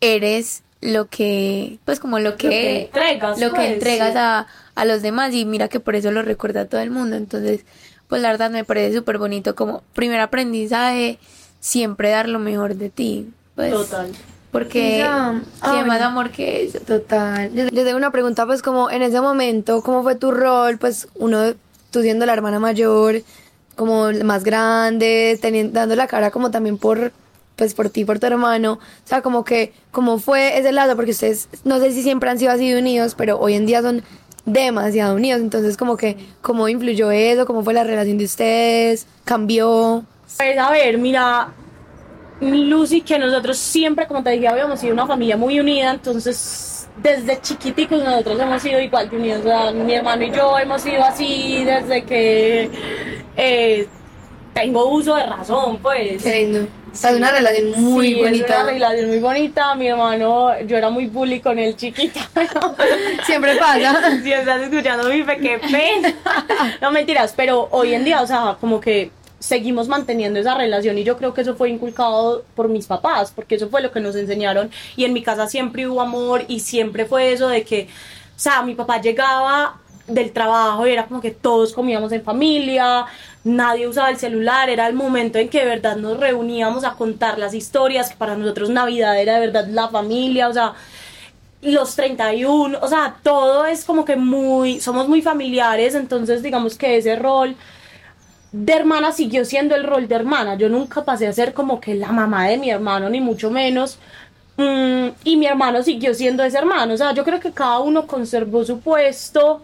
[0.00, 4.18] eres lo que, pues como lo que, que entregas, lo que pues, entregas sí.
[4.18, 7.16] a, a los demás y mira que por eso lo recuerda todo el mundo.
[7.16, 7.64] Entonces,
[8.08, 11.18] pues la verdad me parece súper bonito como primer aprendizaje,
[11.60, 13.28] siempre dar lo mejor de ti.
[13.54, 14.10] Pues, Total.
[14.50, 15.40] Porque Ya.
[15.62, 16.80] qué más amor que eso.
[16.80, 17.52] Total.
[17.52, 20.78] Yo les tengo una pregunta, pues como en ese momento, ¿cómo fue tu rol?
[20.78, 21.52] Pues uno,
[21.90, 23.22] tú siendo la hermana mayor,
[23.76, 27.12] como más grande, teniendo, dando la cara como también por,
[27.56, 28.72] pues por ti, por tu hermano.
[28.74, 30.96] O sea, como que, ¿cómo fue ese lado?
[30.96, 33.82] Porque ustedes, no sé si siempre han sido así de unidos, pero hoy en día
[33.82, 34.02] son
[34.48, 35.40] demasiado unidos.
[35.40, 37.46] Entonces, como que, ¿cómo influyó eso?
[37.46, 39.06] ¿Cómo fue la relación de ustedes?
[39.24, 40.04] ¿Cambió?
[40.36, 41.48] Pues a ver, mira,
[42.40, 47.40] Lucy, que nosotros siempre, como te dije, habíamos sido una familia muy unida, entonces desde
[47.40, 49.40] chiquiticos nosotros hemos sido igual de unidos.
[49.40, 52.70] O sea, mi hermano y yo hemos sido así desde que
[53.36, 53.86] eh,
[54.54, 56.22] tengo uso de razón, pues.
[56.22, 56.66] Qué
[56.98, 57.00] lindo.
[57.00, 58.62] sea, es una relación muy Sí, Es bonita.
[58.62, 59.74] una relación muy bonita.
[59.74, 62.20] Mi hermano, yo era muy bully con él chiquita.
[63.26, 64.20] Siempre pasa.
[64.22, 66.14] si estás escuchando mi fe, qué pena.
[66.80, 71.04] No mentiras, pero hoy en día, o sea, como que seguimos manteniendo esa relación y
[71.04, 74.16] yo creo que eso fue inculcado por mis papás, porque eso fue lo que nos
[74.16, 77.84] enseñaron y en mi casa siempre hubo amor y siempre fue eso de que,
[78.36, 79.76] o sea, mi papá llegaba
[80.08, 83.06] del trabajo y era como que todos comíamos en familia,
[83.44, 87.38] nadie usaba el celular, era el momento en que de verdad nos reuníamos a contar
[87.38, 90.74] las historias, para nosotros Navidad era de verdad la familia, o sea,
[91.62, 96.96] los 31, o sea, todo es como que muy, somos muy familiares, entonces digamos que
[96.96, 97.56] ese rol
[98.52, 101.94] de hermana siguió siendo el rol de hermana, yo nunca pasé a ser como que
[101.94, 103.98] la mamá de mi hermano, ni mucho menos,
[104.58, 108.08] Mm, y mi hermano siguió siendo ese hermano, o sea, yo creo que cada uno
[108.08, 109.62] conservó su puesto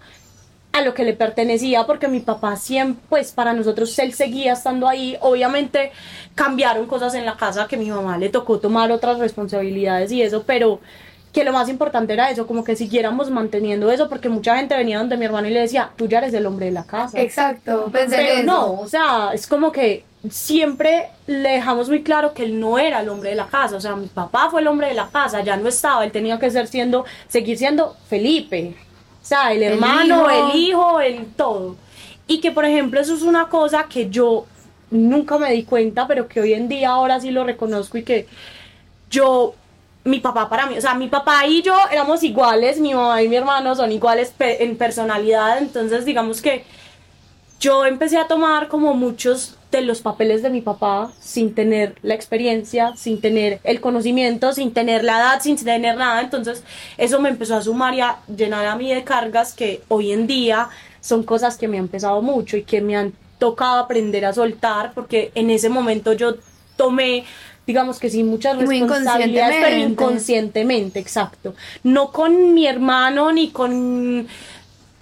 [0.74, 4.88] a lo que le pertenecía, porque mi papá siempre, pues para nosotros él seguía estando
[4.88, 5.92] ahí, obviamente
[6.34, 10.42] cambiaron cosas en la casa que mi mamá le tocó tomar otras responsabilidades y eso,
[10.44, 10.80] pero
[11.32, 14.98] que lo más importante era eso, como que siguiéramos manteniendo eso, porque mucha gente venía
[14.98, 17.20] donde mi hermano y le decía, tú ya eres el hombre de la casa.
[17.20, 18.44] Exacto, pensé en Pero eso.
[18.44, 23.00] no, o sea, es como que siempre le dejamos muy claro que él no era
[23.00, 25.42] el hombre de la casa, o sea, mi papá fue el hombre de la casa,
[25.42, 28.74] ya no estaba, él tenía que ser siendo, seguir siendo Felipe,
[29.24, 30.30] o sea, el hermano, hijo.
[30.30, 31.76] el hijo, el todo.
[32.26, 34.44] Y que, por ejemplo, eso es una cosa que yo
[34.90, 38.26] nunca me di cuenta, pero que hoy en día ahora sí lo reconozco y que
[39.10, 39.54] yo,
[40.04, 43.28] mi papá para mí, o sea, mi papá y yo éramos iguales, mi mamá y
[43.28, 46.64] mi hermano son iguales pe- en personalidad, entonces digamos que
[47.60, 52.14] yo empecé a tomar como muchos de los papeles de mi papá sin tener la
[52.14, 56.20] experiencia, sin tener el conocimiento, sin tener la edad, sin tener nada.
[56.20, 56.62] Entonces
[56.96, 60.26] eso me empezó a sumar y a llenar a mí de cargas que hoy en
[60.26, 60.68] día
[61.00, 64.92] son cosas que me han pesado mucho y que me han tocado aprender a soltar
[64.94, 66.36] porque en ese momento yo
[66.76, 67.24] tomé
[67.66, 74.28] digamos que sí muchas Muy responsabilidades pero inconscientemente exacto no con mi hermano ni con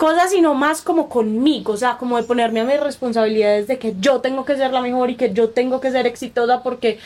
[0.03, 3.95] cosas, sino más como conmigo, o sea, como de ponerme a mis responsabilidades de que
[4.01, 6.99] yo tengo que ser la mejor y que yo tengo que ser exitosa porque,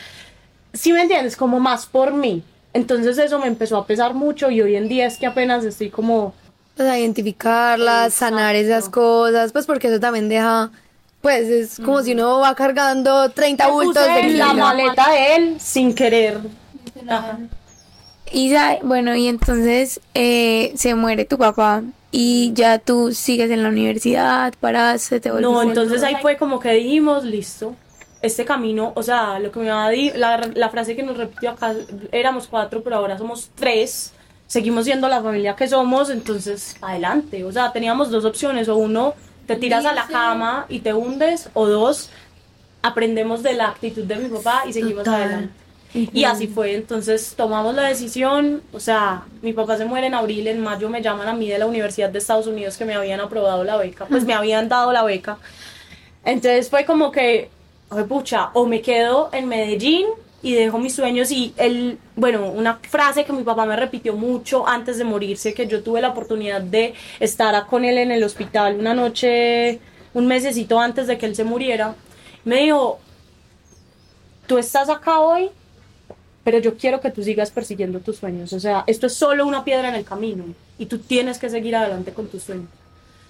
[0.73, 2.41] si me entiendes, como más por mí.
[2.73, 5.91] Entonces eso me empezó a pesar mucho y hoy en día es que apenas estoy
[5.91, 6.33] como...
[6.75, 10.71] Pues a identificarlas, sanar esas cosas, pues porque eso también deja,
[11.21, 15.57] pues es como si uno va cargando 30 Me bultos de la maleta de él
[15.59, 16.39] sin querer.
[18.31, 23.69] Isa, bueno, y entonces eh, se muere tu papá y ya tú sigues en la
[23.69, 25.53] universidad, paraste, te volviste.
[25.53, 27.75] No, entonces ahí fue como que dijimos, listo,
[28.21, 31.17] este camino, o sea, lo que me va a di- la, la frase que nos
[31.17, 31.75] repitió acá,
[32.11, 34.13] éramos cuatro, pero ahora somos tres,
[34.47, 39.13] seguimos siendo la familia que somos, entonces adelante, o sea, teníamos dos opciones, o uno,
[39.45, 42.09] te tiras a la cama y te hundes, o dos,
[42.81, 45.21] aprendemos de la actitud de mi papá y seguimos Total.
[45.23, 45.53] adelante.
[46.13, 50.47] Y así fue, entonces tomamos la decisión, o sea, mi papá se muere en abril,
[50.47, 53.19] en mayo me llaman a mí de la Universidad de Estados Unidos que me habían
[53.19, 55.37] aprobado la beca, pues me habían dado la beca.
[56.23, 57.49] Entonces fue como que,
[57.89, 60.05] "Ay, pucha, o me quedo en Medellín
[60.43, 64.67] y dejo mis sueños y el, bueno, una frase que mi papá me repitió mucho
[64.67, 68.77] antes de morirse, que yo tuve la oportunidad de estar con él en el hospital
[68.79, 69.79] una noche,
[70.13, 71.95] un mesecito antes de que él se muriera,
[72.45, 72.99] me dijo,
[74.45, 75.49] tú estás acá hoy,
[76.47, 78.53] pero yo quiero que tú sigas persiguiendo tus sueños.
[78.53, 80.45] O sea, esto es solo una piedra en el camino
[80.79, 82.69] y tú tienes que seguir adelante con tus sueños.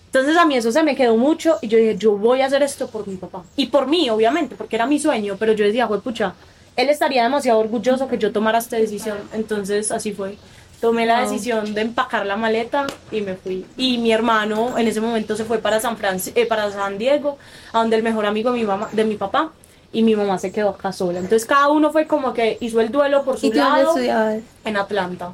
[0.06, 2.62] Entonces a mí eso se me quedó mucho y yo dije, yo voy a hacer
[2.62, 3.42] esto por mi papá.
[3.56, 6.36] Y por mí, obviamente, porque era mi sueño, pero yo decía, "Jue pucha,
[6.76, 9.18] él estaría demasiado orgulloso que yo tomara esta decisión.
[9.34, 10.38] Entonces así fue.
[10.80, 13.66] Tomé la decisión de empacar la maleta y me fui.
[13.78, 17.40] Y mi hermano en ese momento se fue para San, Franci- eh, para San Diego,
[17.74, 19.52] a donde el mejor amigo de mi, mamá, de mi papá,
[19.92, 21.20] y mi mamá se quedó acá sola.
[21.20, 25.32] Entonces cada uno fue como que hizo el duelo por su ¿Y lado en Atlanta.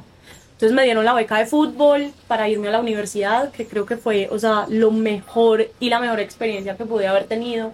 [0.52, 3.96] Entonces me dieron la beca de fútbol para irme a la universidad, que creo que
[3.96, 7.72] fue, o sea, lo mejor y la mejor experiencia que pude haber tenido.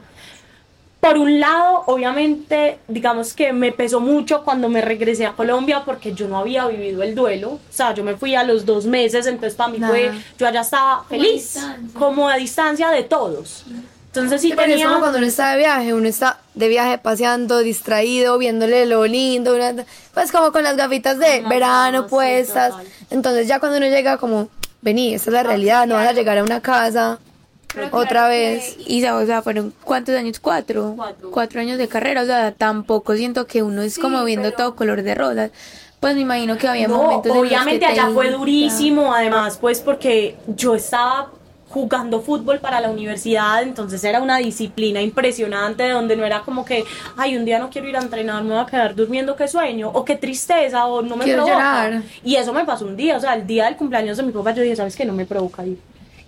[0.99, 6.15] Por un lado, obviamente, digamos que me pesó mucho cuando me regresé a Colombia porque
[6.15, 7.53] yo no había vivido el duelo.
[7.53, 10.19] O sea, yo me fui a los dos meses, entonces para mí fue, Nada.
[10.39, 11.59] yo allá estaba feliz,
[11.99, 13.65] como a distancia de todos.
[14.13, 14.89] Entonces sí Sí, porque es tenía...
[14.89, 19.55] como cuando uno está de viaje, uno está de viaje paseando, distraído, viéndole lo lindo,
[19.55, 22.71] una- pues como con las gafitas de Ajá, verano sí, puestas.
[22.71, 22.87] total.
[23.11, 24.49] Entonces ya cuando uno llega como,
[24.83, 27.21] vení, esta es la realidad, no vas a llegar a una casa
[27.93, 28.77] otra vez.
[28.87, 30.97] Isa, o sea, fueron cuántos años, cuatro,
[31.31, 31.61] Cuatro.
[31.61, 35.15] años de carrera, o sea, tampoco siento que uno es como viendo todo color de
[35.15, 35.51] rosas.
[36.01, 39.15] Pues me imagino que había No, momentos en los que obviamente te allá fue durísimo,
[39.15, 41.31] además, pues porque yo estaba
[41.71, 46.85] jugando fútbol para la universidad, entonces era una disciplina impresionante donde no era como que,
[47.17, 49.89] ay, un día no quiero ir a entrenar, me voy a quedar durmiendo, qué sueño,
[49.89, 51.85] o qué tristeza, o no me Quiero provoca.
[51.89, 52.03] llorar.
[52.25, 54.53] Y eso me pasó un día, o sea, el día del cumpleaños de mi papá,
[54.53, 55.05] yo dije, ¿sabes qué?
[55.05, 55.79] No me provoca ir.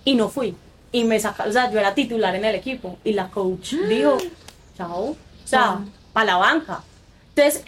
[0.05, 0.55] Y no fui.
[0.93, 2.97] Y me sacaron, o sea, yo era titular en el equipo.
[3.03, 4.17] Y la coach dijo,
[4.77, 5.01] chao.
[5.09, 5.79] O sea,
[6.13, 6.81] para la banca.
[7.35, 7.63] Entonces,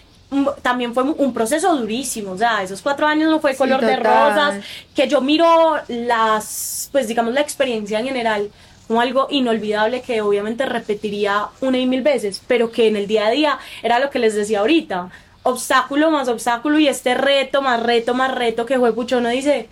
[0.62, 2.32] también fue un proceso durísimo.
[2.32, 4.64] O sea, esos cuatro años no fue Sí, color de rosas.
[4.96, 8.50] Que yo miro las, pues digamos, la experiencia en general
[8.88, 13.28] como algo inolvidable que obviamente repetiría una y mil veces, pero que en el día
[13.28, 15.10] a día era lo que les decía ahorita.
[15.44, 19.70] Obstáculo más obstáculo y este reto más reto más reto que fue pucho uno dice,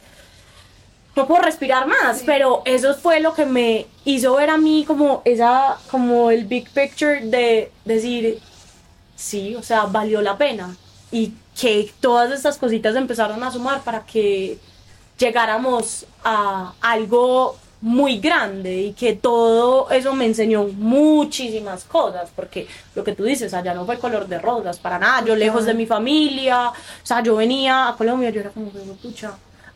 [1.16, 5.22] no puedo respirar más, pero eso fue lo que me hizo ver a mí como
[5.26, 8.40] esa, como el big picture de decir,
[9.24, 10.76] sí, o sea, valió la pena.
[11.12, 14.58] Y que todas estas cositas empezaron a sumar para que
[15.18, 23.04] llegáramos a algo muy grande y que todo eso me enseñó muchísimas cosas, porque lo
[23.04, 25.86] que tú dices, allá no fue color de rosas, para nada, yo lejos de mi
[25.86, 29.34] familia, o sea, yo venía a Colombia, yo era como, que, pucha,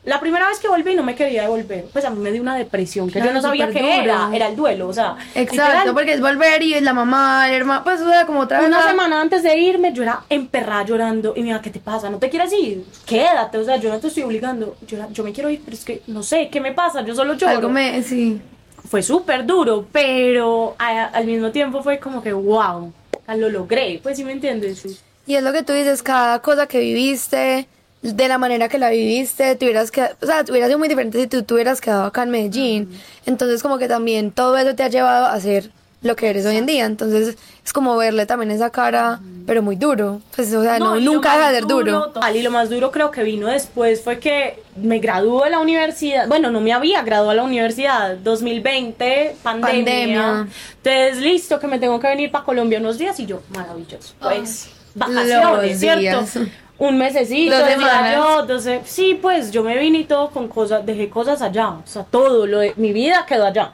[0.08, 2.56] la primera vez que volví no me quería devolver, pues a mí me dio una
[2.56, 3.92] depresión que yo no sabía qué duro.
[3.94, 7.48] era, era el duelo, o sea, Exacto, literal, porque es volver y es la mamá,
[7.50, 8.70] el hermano, pues o sea, como otra vez.
[8.70, 11.34] una la- semana antes de irme, yo era emperrada llorando.
[11.36, 12.10] Y mira, ¿qué te pasa?
[12.10, 12.86] ¿No te quieres ir?
[13.06, 14.76] Quédate, o sea, yo no te estoy obligando.
[15.12, 17.02] Yo, me quiero ir, pero es que no sé, ¿qué me pasa?
[17.04, 17.52] Yo solo lloro.
[17.58, 18.42] Algo me, sí.
[18.90, 22.94] Fue súper duro, pero a- al mismo tiempo fue como que, wow,
[23.36, 24.00] lo logré.
[24.02, 24.86] Pues sí me entiendes.
[25.26, 27.68] Y es lo que tú dices, cada cosa que viviste,
[28.16, 31.28] de la manera que la viviste, tuvieras que, o sea, hubiera sido muy diferente si
[31.28, 33.00] tú te hubieras quedado acá en Medellín.
[33.26, 36.58] Entonces como que también todo eso te ha llevado a ser lo que eres hoy
[36.58, 36.86] en día.
[36.86, 40.22] Entonces es como verle también esa cara, pero muy duro.
[40.36, 42.06] Pues o sea, no, nunca deja de ser duro.
[42.06, 45.60] total, y lo más duro creo que vino después fue que me graduó de la
[45.60, 46.28] universidad.
[46.28, 48.18] Bueno, no me había graduado de la universidad.
[48.18, 49.72] 2020, pandemia.
[49.72, 50.48] Pandemia.
[50.84, 53.20] Entonces, listo, que me tengo que venir para Colombia unos días.
[53.20, 54.14] Y yo, maravilloso.
[54.20, 56.00] Pues, vacaciones, ¿cierto?
[56.00, 56.38] días.
[56.80, 58.16] Un mesecito, Dos semanas.
[58.16, 61.82] yo, entonces, sí, pues yo me vine y todo con cosas, dejé cosas allá, o
[61.86, 63.72] sea, todo, lo de mi vida quedó allá.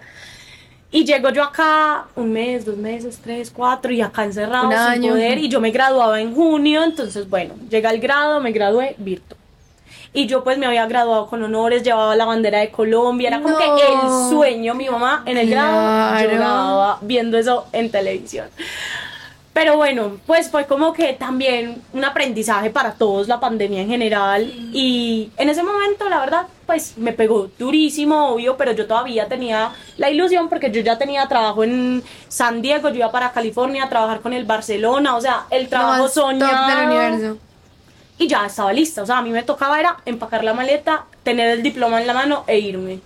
[0.90, 5.10] Y llego yo acá un mes, dos meses, tres, cuatro, y acá encerrado Un sin
[5.10, 5.40] poder.
[5.40, 9.40] Y yo me graduaba en junio, entonces, bueno, llega el grado, me gradué virtual.
[10.16, 13.58] Y yo pues me había graduado con honores, llevaba la bandera de Colombia, era como
[13.58, 13.58] No.
[13.58, 16.30] que el sueño, mi mamá en el grado Claro.
[16.32, 18.46] lloraba viendo eso en televisión.
[19.54, 24.52] Pero bueno, pues fue como que también un aprendizaje para todos, la pandemia en general.
[24.74, 29.72] Y en ese momento, la verdad, pues me pegó durísimo, obvio, pero yo todavía tenía
[29.98, 33.90] la ilusión porque yo ya tenía trabajo en San Diego, yo iba para California a
[33.90, 36.68] trabajar con el Barcelona, o sea, el trabajo top soñado.
[36.68, 37.38] del universo.
[38.18, 41.50] Y ya estaba lista, o sea, a mí me tocaba era empacar la maleta, tener
[41.50, 43.02] el diploma en la mano e irme.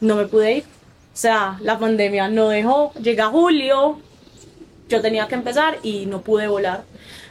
[0.00, 0.64] No me pude ir.
[0.64, 2.92] O sea, la pandemia no dejó.
[2.94, 3.98] Llega julio,
[4.92, 6.82] yo tenía que empezar y no pude volar.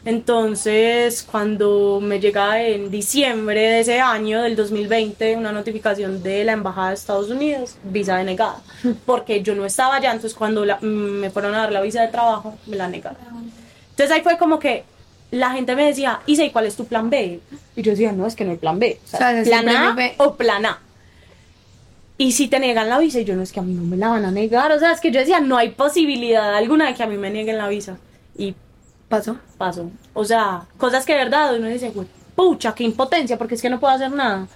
[0.03, 6.53] Entonces, cuando me llega en diciembre de ese año, del 2020, una notificación de la
[6.53, 8.61] Embajada de Estados Unidos, visa denegada,
[9.05, 12.07] porque yo no estaba allá, entonces cuando la- me fueron a dar la visa de
[12.09, 13.17] trabajo, me la negaron.
[13.91, 14.83] Entonces ahí fue como que
[15.29, 17.39] la gente me decía, Isa, ¿y cuál es tu plan B?
[17.75, 18.99] Y yo decía, no, es que no hay plan B.
[19.05, 20.13] O sea, O sea, plan A B.
[20.17, 20.79] o plan A.
[22.21, 23.97] Y si te negan la visa, y yo no es que a mí no me
[23.97, 24.71] la van a negar.
[24.71, 27.31] O sea, es que yo decía, no hay posibilidad alguna de que a mí me
[27.31, 27.97] nieguen la visa.
[28.37, 28.53] Y
[29.09, 29.37] Pasó.
[29.57, 29.89] pasó.
[30.13, 33.71] O sea, cosas que de verdad uno dice, "Güey, pucha, qué impotencia, porque es que
[33.71, 34.47] no puedo hacer nada.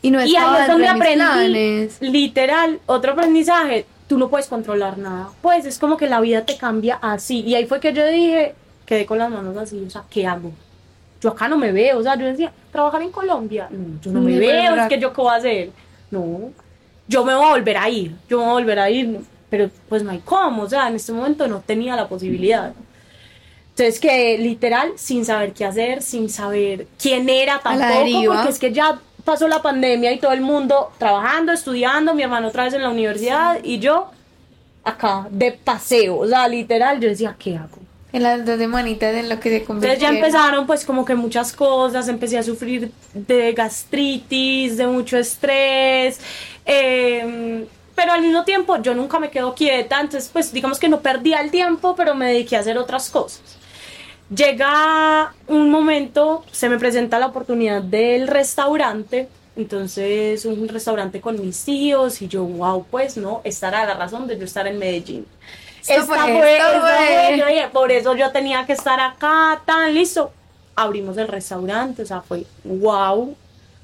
[0.00, 1.96] Y no Y ahí es donde aprendí, planes.
[2.00, 5.30] literal, otro aprendizaje, tú no puedes controlar nada.
[5.42, 7.40] Pues es como que la vida te cambia así.
[7.40, 8.54] Y ahí fue que yo dije,
[8.86, 10.52] quedé con las manos así, o sea, ¿qué hago?
[11.20, 14.20] Yo acá no me veo, o sea, yo decía, trabajar en Colombia, no, yo no
[14.20, 15.70] me Ni veo, es que yo qué voy a hacer.
[16.12, 16.52] No,
[17.08, 19.70] yo me voy a volver a ir, yo me voy a volver a ir, pero
[19.88, 22.72] pues no hay cómo, o sea, en este momento no tenía la posibilidad.
[23.70, 28.72] Entonces que literal, sin saber qué hacer, sin saber quién era tampoco, porque es que
[28.72, 32.82] ya pasó la pandemia y todo el mundo trabajando, estudiando, mi hermano otra vez en
[32.82, 34.10] la universidad y yo
[34.82, 37.78] acá de paseo, o sea, literal, yo decía, ¿qué hago?
[38.16, 39.92] En las dos semanitas en lo que se convirtió.
[39.92, 45.18] Entonces ya empezaron pues como que muchas cosas, empecé a sufrir de gastritis, de mucho
[45.18, 46.18] estrés,
[46.64, 51.00] eh, pero al mismo tiempo yo nunca me quedo quieta, entonces pues digamos que no
[51.00, 53.42] perdía el tiempo, pero me dediqué a hacer otras cosas.
[54.34, 61.62] Llega un momento, se me presenta la oportunidad del restaurante, entonces un restaurante con mis
[61.66, 65.26] tíos y yo, wow, pues no, esta era la razón de yo estar en Medellín.
[65.80, 66.18] Esta fue.
[66.18, 70.32] fue, yo dije, por eso yo tenía que estar acá, tan listo.
[70.74, 73.34] Abrimos el restaurante, o sea, fue wow.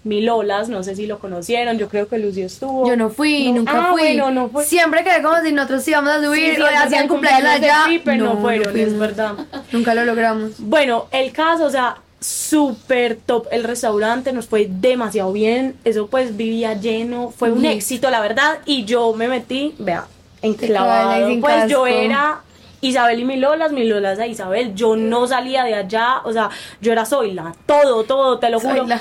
[0.04, 2.88] Milolas, no sé si lo conocieron, yo creo que Lucio estuvo.
[2.88, 4.00] Yo no fui, No, nunca ah, fui.
[4.02, 4.64] bueno, no fue.
[4.64, 7.70] Siempre que como si nosotros íbamos a Sí, subir sí, o hacían cumpleaños cumpleaños de
[7.70, 7.84] allá.
[7.86, 9.34] Pipe, no, fueron, es verdad.
[9.70, 10.54] Nunca lo logramos.
[10.58, 16.36] Bueno, el caso, o sea, súper top el restaurante, nos fue demasiado bien, eso pues
[16.36, 20.06] vivía lleno, fue un éxito, la verdad, y yo me metí, vea,
[20.42, 22.40] enclavado, sin pues yo era
[22.82, 27.06] Isabel y Milolas, Milolas a Isabel, yo no salía de allá, o sea, yo era
[27.06, 28.78] Zoila, todo, todo, te lo juro.
[28.78, 29.00] Zoila.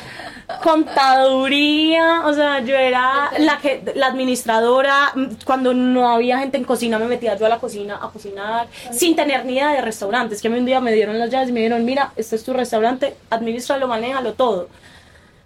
[0.61, 5.13] Contaduría, o sea, yo era la que la administradora,
[5.45, 9.15] cuando no había gente en cocina me metía yo a la cocina a cocinar sin
[9.15, 11.51] tener ni idea de restaurantes, que a mí un día me dieron las llaves y
[11.53, 14.67] me dijeron, "Mira, este es tu restaurante, administralo, manéjalo todo."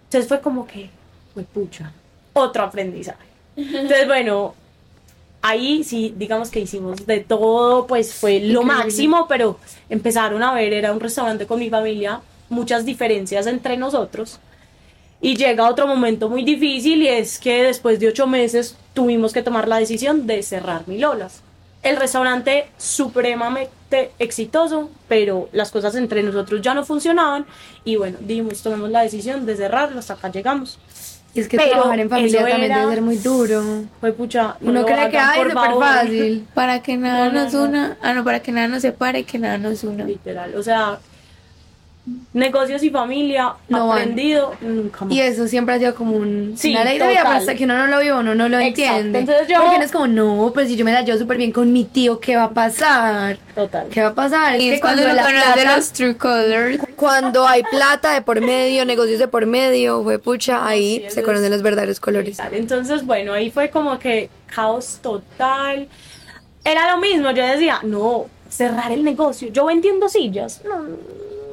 [0.04, 0.90] Entonces fue como que,
[1.32, 1.90] fue pucha,
[2.32, 3.26] otro aprendizaje.
[3.56, 4.54] Entonces, bueno,
[5.48, 8.64] ahí sí, digamos que hicimos de todo, pues fue lo Increíble.
[8.64, 14.40] máximo, pero empezaron a ver, era un restaurante con mi familia, muchas diferencias entre nosotros.
[15.20, 19.42] Y llega otro momento muy difícil y es que después de ocho meses tuvimos que
[19.42, 21.42] tomar la decisión de cerrar Milolas.
[21.82, 27.46] El restaurante supremamente exitoso, pero las cosas entre nosotros ya no funcionaban
[27.84, 30.78] y bueno, dijimos, tomemos la decisión de cerrarlo, hasta acá llegamos.
[31.36, 33.62] Y es que Pero trabajar en familia también era- debe ser muy duro.
[34.00, 34.56] Fue pucha.
[34.60, 36.46] no Uno lo cree que por súper fácil.
[36.54, 37.62] Para que nada No, no, nos no.
[37.64, 37.96] una.
[38.02, 40.04] Ah, no, para que nada nos separe, que nada nos una.
[40.04, 40.98] Literal, o sea,
[42.32, 43.98] negocios y familia, No van.
[43.98, 45.12] aprendido, nunca más.
[45.14, 47.76] Y eso siempre ha sido como un, Sí, una ley de vida, hasta que uno
[47.76, 48.82] no lo vive, uno no lo Exacto.
[48.98, 49.18] entiende.
[49.20, 51.50] Entonces yo- Porque uno es como, no, pues si yo me la llevo súper bien
[51.50, 53.38] con mi tío, ¿qué va a pasar?
[53.54, 53.88] Total.
[53.88, 54.54] ¿Qué va a pasar?
[54.54, 56.78] Es Y que es cuando cuando, uno la conoce plata- los true colors.
[56.94, 61.22] cuando hay plata de por medio, negocios de por medio, fue pucha, ahí Sí, se
[61.24, 62.38] conocen los verdaderos colores.
[62.52, 65.88] Entonces, bueno, ahí fue como que caos total.
[66.64, 69.48] Era lo mismo, yo decía, no, cerrar el negocio.
[69.48, 70.60] Yo vendiendo sillas.
[70.64, 70.84] No,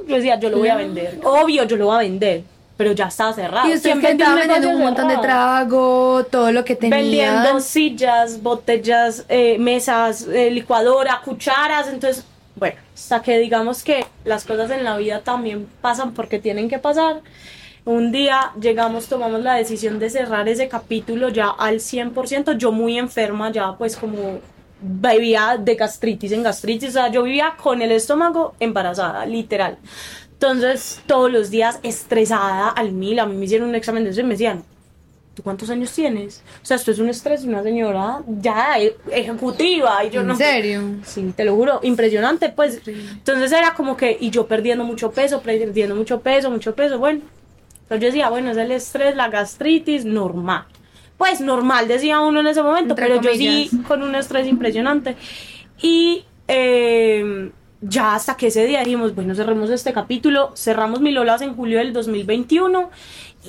[0.07, 1.19] yo decía, yo lo voy a vender.
[1.23, 2.43] Obvio, yo lo voy a vender,
[2.77, 3.69] pero ya está cerrado.
[3.69, 6.97] Y usted ¿Quién que vendió estaba vendiendo un montón de trago, todo lo que tenía.
[6.97, 12.25] vendiendo sillas, botellas, eh, mesas, eh, licuadora, cucharas, entonces,
[12.55, 16.79] bueno, hasta que digamos que las cosas en la vida también pasan porque tienen que
[16.79, 17.21] pasar.
[17.85, 22.97] Un día llegamos, tomamos la decisión de cerrar ese capítulo ya al 100%, yo muy
[22.97, 24.39] enferma ya pues como
[24.83, 29.77] vivía de gastritis en gastritis, o sea, yo vivía con el estómago embarazada, literal.
[30.33, 34.19] Entonces, todos los días estresada al mil, a mí me hicieron un examen de eso
[34.19, 34.63] y me decían,
[35.33, 36.43] ¿tú cuántos años tienes?
[36.61, 38.77] O sea, esto es un estrés una señora ya
[39.11, 40.35] ejecutiva y yo ¿En no...
[40.35, 40.81] serio?
[41.05, 42.81] Sí, te lo juro, impresionante, pues.
[42.85, 47.21] Entonces era como que, y yo perdiendo mucho peso, perdiendo mucho peso, mucho peso, bueno.
[47.83, 50.65] Entonces yo decía, bueno, es el estrés, la gastritis, normal.
[51.23, 53.69] Pues normal, decía uno en ese momento, Entre pero yo comillas.
[53.69, 55.15] sí con un estrés impresionante.
[55.81, 57.49] Y eh,
[57.79, 61.93] ya hasta que ese día dijimos, bueno, cerremos este capítulo, cerramos Milolas en julio del
[61.93, 62.89] 2021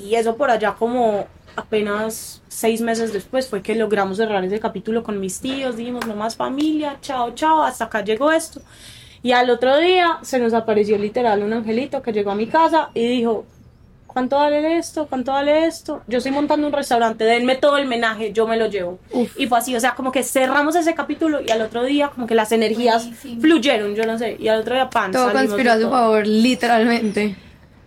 [0.01, 5.03] y eso por allá como apenas seis meses después fue que logramos cerrar ese capítulo
[5.03, 8.61] con mis tíos, dijimos, no más familia, chao, chao, hasta acá llegó esto.
[9.21, 12.91] Y al otro día se nos apareció literal un angelito que llegó a mi casa
[12.93, 13.45] y dijo,
[14.15, 15.07] ¿cuánto vale esto?
[15.07, 16.01] ¿Cuánto vale esto?
[16.07, 18.97] Yo estoy montando un restaurante, denme todo el menaje, yo me lo llevo.
[19.37, 22.25] Y fue así, o sea, como que cerramos ese capítulo y al otro día como
[22.25, 23.09] que las energías
[23.41, 25.11] fluyeron, yo no sé, y al otro día pan.
[25.11, 27.35] Todo conspiró a su favor, literalmente.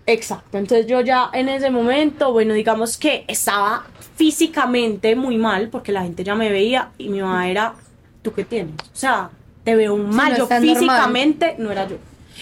[0.04, 5.92] Exacto, entonces yo ya en ese momento, bueno, digamos que estaba físicamente muy mal porque
[5.92, 7.72] la gente ya me veía y mi mamá era,
[8.20, 8.74] ¿tú qué tienes?
[8.82, 9.30] O sea,
[9.64, 10.60] te veo mal, no yo normal.
[10.60, 11.96] físicamente no era yo.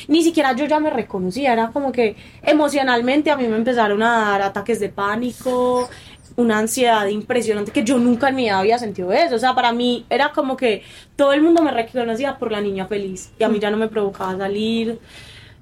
[0.08, 4.30] Ni siquiera yo ya me reconocía, era como que emocionalmente a mí me empezaron a
[4.30, 5.88] dar ataques de pánico,
[6.36, 9.36] una ansiedad impresionante que yo nunca en mi vida había sentido eso.
[9.36, 10.82] O sea, para mí era como que
[11.16, 13.88] todo el mundo me reconocía por la niña feliz y a mí ya no me
[13.88, 14.98] provocaba salir.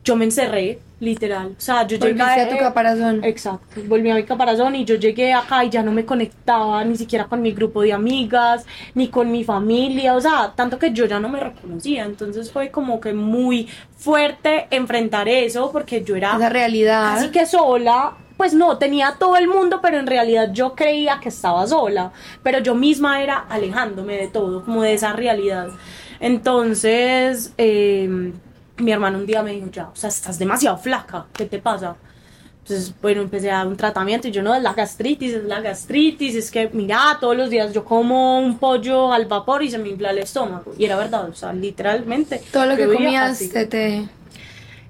[0.04, 1.54] Yo me encerré, literal.
[1.56, 3.24] O sea, yo llegué a tu caparazón.
[3.24, 6.96] Exacto, volví a mi caparazón y yo llegué acá y ya no me conectaba ni
[6.96, 11.06] siquiera con mi grupo de amigas, ni con mi familia, o sea, tanto que yo
[11.06, 16.36] ya no me reconocía, entonces fue como que muy fuerte enfrentar eso porque yo era
[16.36, 17.14] Esa realidad.
[17.14, 21.28] casi que sola, pues no, tenía todo el mundo, pero en realidad yo creía que
[21.28, 25.68] estaba sola, pero yo misma era alejándome de todo, como de esa realidad.
[26.20, 28.32] Entonces, eh,
[28.78, 31.96] mi hermano un día me dijo, ya, o sea, estás demasiado flaca, ¿qué te pasa?
[32.62, 35.60] Entonces, bueno, empecé a dar un tratamiento y yo no, es la gastritis, es la
[35.60, 39.76] gastritis, es que, mira, todos los días yo como un pollo al vapor y se
[39.76, 40.72] me infla el estómago.
[40.78, 42.40] Y era verdad, o sea, literalmente.
[42.50, 44.08] Todo lo que comías te, te...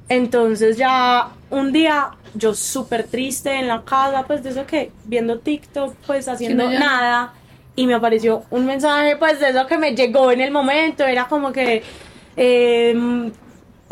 [0.09, 5.41] Entonces ya un día yo súper triste en la casa, pues de eso que viendo
[5.41, 6.79] TikTok, pues haciendo no, ya.
[6.79, 7.33] nada.
[7.75, 11.05] Y me apareció un mensaje, pues de eso que me llegó en el momento.
[11.05, 11.83] Era como que
[12.37, 13.33] eh,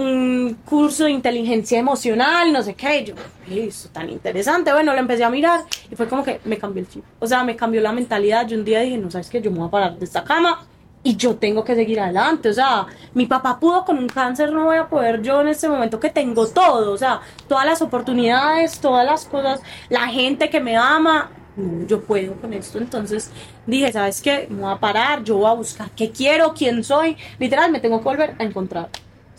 [0.03, 3.00] un curso de inteligencia emocional, no sé qué.
[3.00, 3.14] Y yo,
[3.48, 4.72] eso tan interesante.
[4.72, 7.05] Bueno, lo empecé a mirar y fue como que me cambió el chip.
[7.18, 8.46] O sea, me cambió la mentalidad.
[8.46, 10.66] Yo un día dije, no sabes qué, yo me voy a parar de esta cama
[11.05, 12.48] y yo tengo que seguir adelante.
[12.48, 15.68] O sea, mi papá pudo con un cáncer, no voy a poder yo en este
[15.68, 16.92] momento que tengo todo.
[16.92, 21.30] O sea, todas las oportunidades, todas las cosas, la gente que me ama.
[21.57, 22.78] No, yo puedo con esto.
[22.78, 23.30] Entonces
[23.66, 24.46] dije, ¿sabes qué?
[24.48, 27.16] Me voy a parar, yo voy a buscar qué quiero, quién soy.
[27.38, 28.88] Literal, me tengo que volver a encontrar.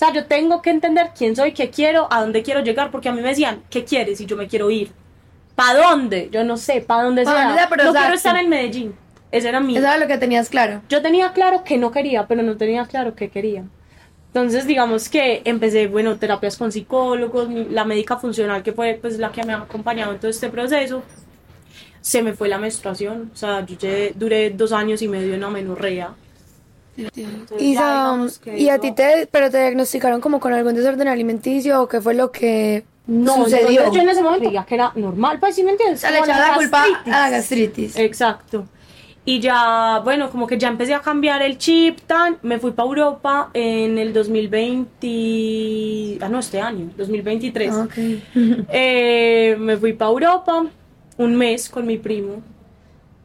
[0.04, 3.08] O sea, yo tengo que entender quién soy, qué quiero, a dónde quiero llegar, porque
[3.08, 4.20] a mí me decían, ¿qué quieres?
[4.20, 4.92] Y yo me quiero ir.
[5.56, 6.28] ¿Para dónde?
[6.30, 7.68] Yo no sé, ¿para dónde ¿Pa' sea?
[7.86, 8.42] no quiero estar sí.
[8.44, 8.96] en Medellín.
[9.32, 9.78] Ese era mi...
[9.78, 10.82] Eso era lo que tenías claro.
[10.90, 13.64] Yo tenía claro que no quería, pero no tenía claro que quería.
[14.28, 19.32] Entonces, digamos que empecé, bueno, terapias con psicólogos, la médica funcional, que fue pues la
[19.32, 21.02] que me ha acompañado en todo este proceso,
[22.02, 23.32] se me fue la menstruación.
[23.34, 23.78] O sea, yo
[24.16, 26.14] duré dos años y medio en amenorrea.
[26.98, 32.02] Entonces, Y, a ti te, pero te diagnosticaron como con algún desorden alimenticio o qué
[32.02, 33.92] fue lo que No, sucedió.
[33.92, 36.00] yo, en ese momento creía que era normal, pues sí me entiendes.
[36.00, 37.98] O sea, le echaba la culpa a la gastritis.
[37.98, 38.66] Exacto.
[39.26, 42.90] Y ya, bueno, como que ya empecé a cambiar el chip, tan, me fui para
[42.90, 47.74] Europa en el 2020, ah no, este año, 2023.
[47.74, 47.88] Ah.
[48.70, 50.66] Eh, me fui para Europa
[51.18, 52.42] un mes con mi primo.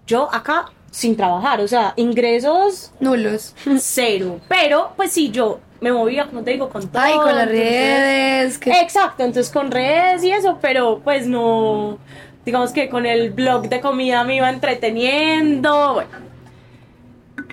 [0.07, 3.55] Yo acá sin trabajar, o sea, ingresos Nulos.
[3.80, 4.41] cero.
[4.49, 7.03] Pero, pues sí, yo me movía, como te digo, con todo.
[7.03, 8.59] Ay, con las entonces- redes.
[8.59, 11.99] que- Exacto, entonces con redes y eso, pero pues no,
[12.45, 16.11] digamos que con el blog de comida me iba entreteniendo, bueno.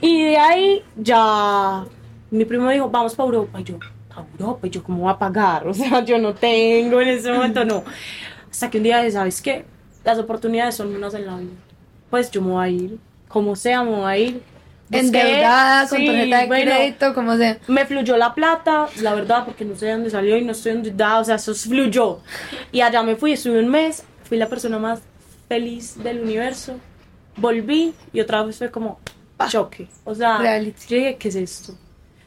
[0.02, 1.86] Y de ahí ya
[2.32, 3.78] mi primo dijo, vamos para Europa, y yo,
[4.10, 4.68] ¿para Europa?
[4.68, 5.68] Y yo, ¿cómo voy a pagar?
[5.68, 7.84] O sea, yo no tengo en ese momento, no.
[8.50, 9.66] Hasta que un día dije, ¿sabes qué?
[10.04, 11.52] Las oportunidades son unas en la vida.
[12.10, 12.98] Pues yo me voy a ir,
[13.36, 14.42] como sea, me voy a ir.
[14.90, 17.58] Busqué- Endeudada, con sí, tarjeta de bueno, crédito, como sea.
[17.68, 20.72] me fluyó la plata, la verdad, porque no sé de dónde salió y no estoy
[20.72, 22.20] endeudada, o sea, eso fluyó.
[22.72, 25.02] Y allá me fui, estuve un mes, fui la persona más
[25.50, 26.80] feliz del universo.
[27.36, 29.00] Volví y otra vez fue como
[29.50, 29.90] choque.
[30.06, 30.82] O sea, Reality.
[30.88, 31.74] yo dije, ¿qué es esto?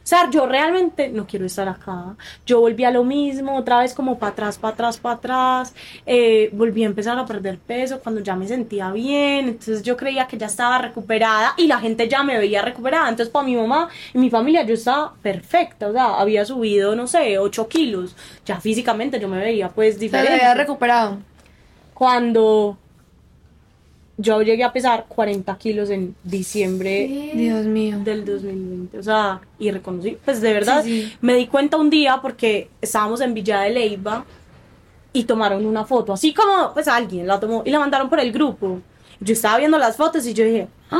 [0.09, 2.15] O sea, yo realmente no quiero estar acá.
[2.43, 5.75] Yo volví a lo mismo, otra vez como para atrás, para atrás, para atrás.
[6.03, 9.49] Eh, volví a empezar a perder peso cuando ya me sentía bien.
[9.49, 13.07] Entonces yo creía que ya estaba recuperada y la gente ya me veía recuperada.
[13.07, 15.89] Entonces para mi mamá y mi familia yo estaba perfecta.
[15.89, 18.15] O sea, había subido, no sé, 8 kilos.
[18.47, 20.33] Ya físicamente yo me veía pues diferente.
[20.33, 21.19] había recuperado.
[21.93, 22.79] Cuando
[24.21, 27.99] yo llegué a pesar 40 kilos en diciembre Dios mío.
[28.03, 31.17] del 2020, o sea, y reconocí, pues de verdad, Sí, sí.
[31.21, 34.25] me di cuenta un día porque estábamos en Villa de Leyva
[35.13, 38.31] y tomaron una foto, así como, pues alguien la tomó y la mandaron por el
[38.33, 38.81] grupo.
[39.21, 40.99] Yo estaba viendo las fotos y yo dije, "Ah,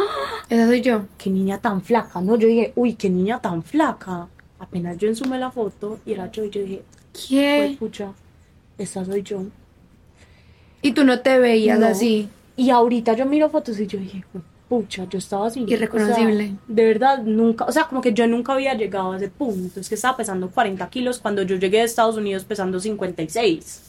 [0.50, 1.02] Esa soy yo.
[1.18, 2.36] qué niña tan flaca, ¿no?
[2.38, 4.28] Yo dije, uy, qué niña tan flaca.
[4.60, 6.82] Apenas yo ensumé la foto y era yo y yo dije,
[7.14, 7.76] pues ¿Qué?
[7.80, 8.12] pucha,
[8.78, 9.44] esta soy yo.
[10.82, 11.88] Y tú no te veías No.
[11.88, 12.28] así.
[12.60, 15.66] Y ahorita yo miro fotos y yo dije, "Jue- pucha, yo estaba así.
[15.68, 16.44] Irreconocible.
[16.44, 19.30] O sea, de verdad, nunca, o sea, como que yo nunca había llegado a ese
[19.30, 19.80] punto.
[19.80, 23.82] Es que estaba pesando 40 kilos cuando yo llegué de Estados Unidos pesando 56.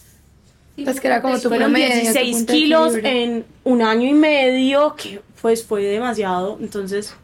[0.83, 1.89] Pues que era como tu Fueron promedio.
[1.89, 6.57] tu 16 punto de kilos en un año y medio, que pues fue demasiado.
[6.61, 7.15] Entonces,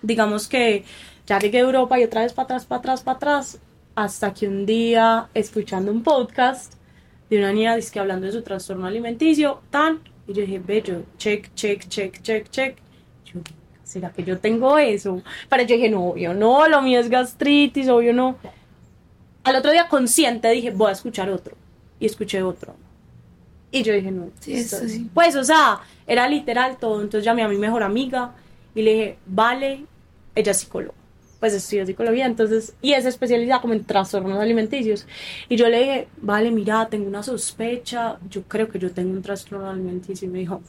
[0.00, 0.84] digamos que
[1.26, 3.58] ya llegué a Europa y otra vez para atrás, para atrás, para atrás,
[3.94, 6.72] hasta que un día, escuchando un podcast
[7.28, 11.52] de una niña que hablando de su trastorno alimenticio, tan, y yo dije, bello, check,
[11.54, 12.76] check, check, check, check.
[13.26, 13.40] Yo,
[13.84, 15.22] ¿será que yo tengo eso?
[15.48, 18.36] Pero yo dije, no, obvio, no, lo mío es gastritis, obvio, no.
[19.44, 21.54] Al otro día consciente dije, voy a escuchar otro.
[22.00, 22.74] Y escuché otro.
[23.70, 24.28] Y yo dije, no.
[24.40, 25.08] Sí, eso esto- sí.
[25.14, 27.00] Pues, o sea, era literal todo.
[27.00, 28.32] Entonces llamé a mi mejor amiga
[28.74, 29.84] y le dije, vale,
[30.34, 30.95] ella es psicóloga.
[31.40, 35.06] Pues estudia psicología, entonces, y es especializada como en trastornos alimenticios.
[35.48, 39.22] Y yo le dije, vale, mira, tengo una sospecha, yo creo que yo tengo un
[39.22, 40.26] trastorno alimenticio.
[40.26, 40.62] Y me dijo,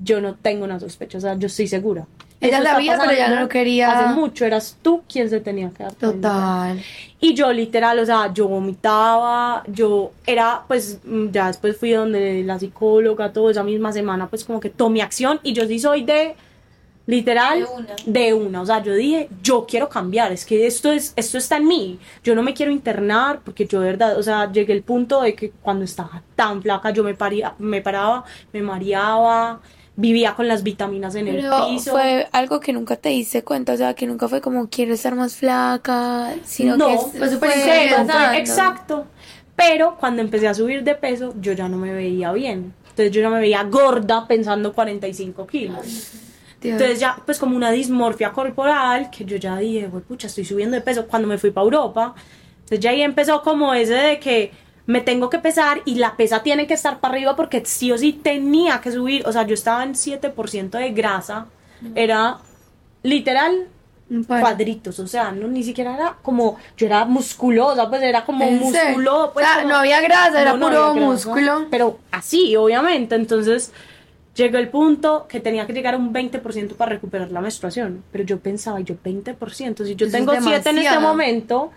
[0.00, 2.06] yo no tengo una sospecha, o sea, yo estoy segura.
[2.42, 3.92] Ella está sabía, pero ella no lo quería.
[3.92, 6.28] Hace mucho, eras tú quien se tenía que dar cuenta.
[6.28, 6.82] Total.
[7.20, 12.42] Y yo literal, o sea, yo vomitaba, yo era, pues, mm, ya después fui donde
[12.42, 16.02] la psicóloga, todo esa misma semana, pues como que tomé acción y yo sí soy
[16.02, 16.34] de,
[17.06, 17.96] literal, De una.
[18.06, 18.60] de una.
[18.62, 21.98] O sea, yo dije, yo quiero cambiar, es que esto, es, esto está en mí,
[22.22, 25.34] yo no me quiero internar porque yo de verdad, o sea, llegué al punto de
[25.34, 29.60] que cuando estaba tan flaca yo me, paría, me paraba, me mareaba,
[29.96, 31.90] vivía con las vitaminas en Pero el piso.
[31.90, 35.14] fue algo que nunca te diste cuenta, o sea, que nunca fue como quiero estar
[35.14, 39.06] más flaca, sino no, que fue súper cero, fue- exacto.
[39.54, 42.72] Pero cuando empecé a subir de peso, yo ya no me veía bien.
[42.88, 46.10] Entonces yo ya me veía gorda pensando 45 kilos.
[46.62, 46.72] Dios.
[46.80, 50.74] Entonces ya, pues como una dismorfia corporal, que yo ya dije, "Güey, pucha, estoy subiendo
[50.76, 51.06] de peso.
[51.06, 52.14] Cuando me fui para Europa,
[52.64, 54.52] Entonces ya ahí empezó como ese de que
[54.86, 57.98] me tengo que pesar y la pesa tiene que estar para arriba porque sí o
[57.98, 59.26] sí tenía que subir.
[59.26, 61.46] O sea, yo estaba en 7% de grasa.
[61.94, 62.38] Era
[63.02, 63.66] literal
[64.26, 68.60] cuadritos, o sea, no ni siquiera era como yo era musculosa, pues era como ¿En
[68.70, 68.88] serio?
[68.90, 71.66] músculo, pues O sea, como- no había grasa, era no, no puro grasa, músculo.
[71.70, 73.72] Pero así, obviamente, entonces
[74.34, 78.24] llegó el punto que tenía que llegar a un 20% para recuperar la menstruación, pero
[78.24, 81.70] yo pensaba, yo 20%, si yo Eso tengo 7 en este momento,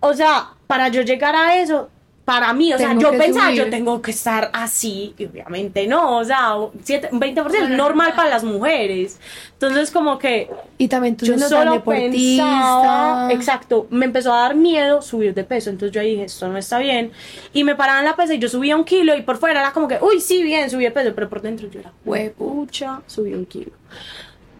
[0.00, 1.88] o sea, para yo llegar a eso,
[2.32, 3.64] para mí, o sea, yo pensaba, subir.
[3.64, 6.54] yo tengo que estar así, y obviamente no, o sea,
[6.84, 9.18] siete- 20% es normal para las mujeres.
[9.54, 12.44] Entonces, como que Y también tú yo siendo tan solo deportista.
[12.44, 16.46] pensaba, exacto, me empezó a dar miedo subir de peso, entonces yo ahí dije, esto
[16.46, 17.10] no está bien,
[17.52, 19.88] y me paraban la pesa y yo subía un kilo y por fuera era como
[19.88, 23.44] que, uy, sí, bien, subí de peso, pero por dentro yo era, huepucha, subí un
[23.46, 23.72] kilo.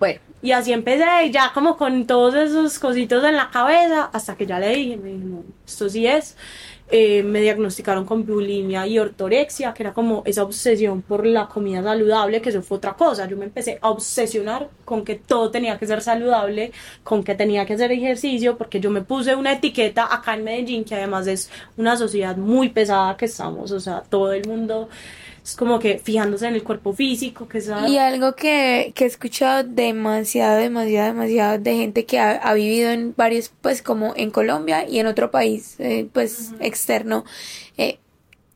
[0.00, 4.34] Bueno, y así empecé, y ya como con todos esos cositos en la cabeza, hasta
[4.34, 6.36] que ya le dije, me dije, no, esto sí es.
[6.92, 11.84] Eh, me diagnosticaron con bulimia y ortorexia, que era como esa obsesión por la comida
[11.84, 13.28] saludable, que eso fue otra cosa.
[13.28, 16.72] Yo me empecé a obsesionar con que todo tenía que ser saludable,
[17.04, 20.84] con que tenía que hacer ejercicio, porque yo me puse una etiqueta acá en Medellín,
[20.84, 24.88] que además es una sociedad muy pesada que estamos, o sea, todo el mundo
[25.42, 29.06] es como que fijándose en el cuerpo físico, que es Y algo que, que he
[29.06, 34.30] escuchado demasiado, demasiado, demasiado de gente que ha, ha vivido en varios, pues como en
[34.30, 37.24] Colombia y en otro país, eh, pues externo,
[37.76, 37.98] eh,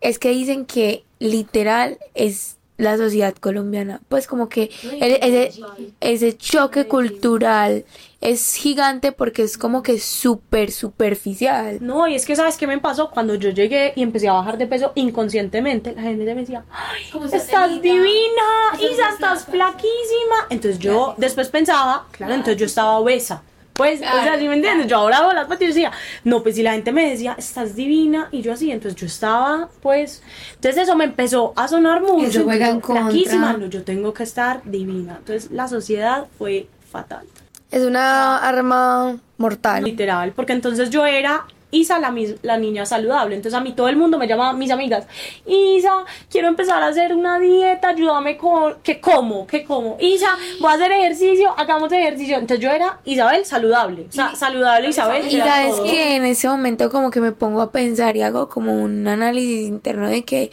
[0.00, 4.70] es que dicen que literal es la sociedad colombiana, pues como que
[5.00, 5.52] el- ese,
[6.00, 7.84] ese choque cultural
[8.20, 11.78] es gigante porque es como que súper superficial.
[11.80, 14.58] No, y es que sabes qué me pasó cuando yo llegué y empecé a bajar
[14.58, 17.02] de peso inconscientemente, la gente me decía, "Ay,
[17.32, 18.42] estás divina,
[18.80, 20.46] Isa, estás flaquísima.
[20.50, 23.42] Entonces yo después pensaba, claro, entonces yo estaba obesa.
[23.74, 24.86] Pues, o sea, ¿sí me entiendes?
[24.86, 25.90] Yo ahora hago las patas y decía,
[26.22, 29.68] no, pues si la gente me decía, estás divina, y yo así, entonces yo estaba,
[29.82, 30.22] pues,
[30.54, 32.26] entonces eso me empezó a sonar mucho.
[32.26, 33.52] Eso juega en contra.
[33.54, 35.16] no, yo tengo que estar divina.
[35.18, 37.26] Entonces la sociedad fue fatal.
[37.72, 39.82] Es una arma mortal.
[39.82, 41.44] Literal, porque entonces yo era
[41.74, 43.34] Isa, la, la niña saludable.
[43.34, 45.06] Entonces a mí todo el mundo me llamaba, mis amigas,
[45.46, 49.46] Isa, quiero empezar a hacer una dieta, ayúdame con, ¿qué como?
[49.46, 49.96] ¿Qué como?
[50.00, 50.28] Isa,
[50.60, 52.36] voy a hacer ejercicio, hagamos ejercicio.
[52.36, 55.26] Entonces yo era Isabel saludable, o sea, saludable Isabel.
[55.26, 55.84] Y sabes todo.
[55.84, 59.68] que en ese momento como que me pongo a pensar y hago como un análisis
[59.68, 60.50] interno de que,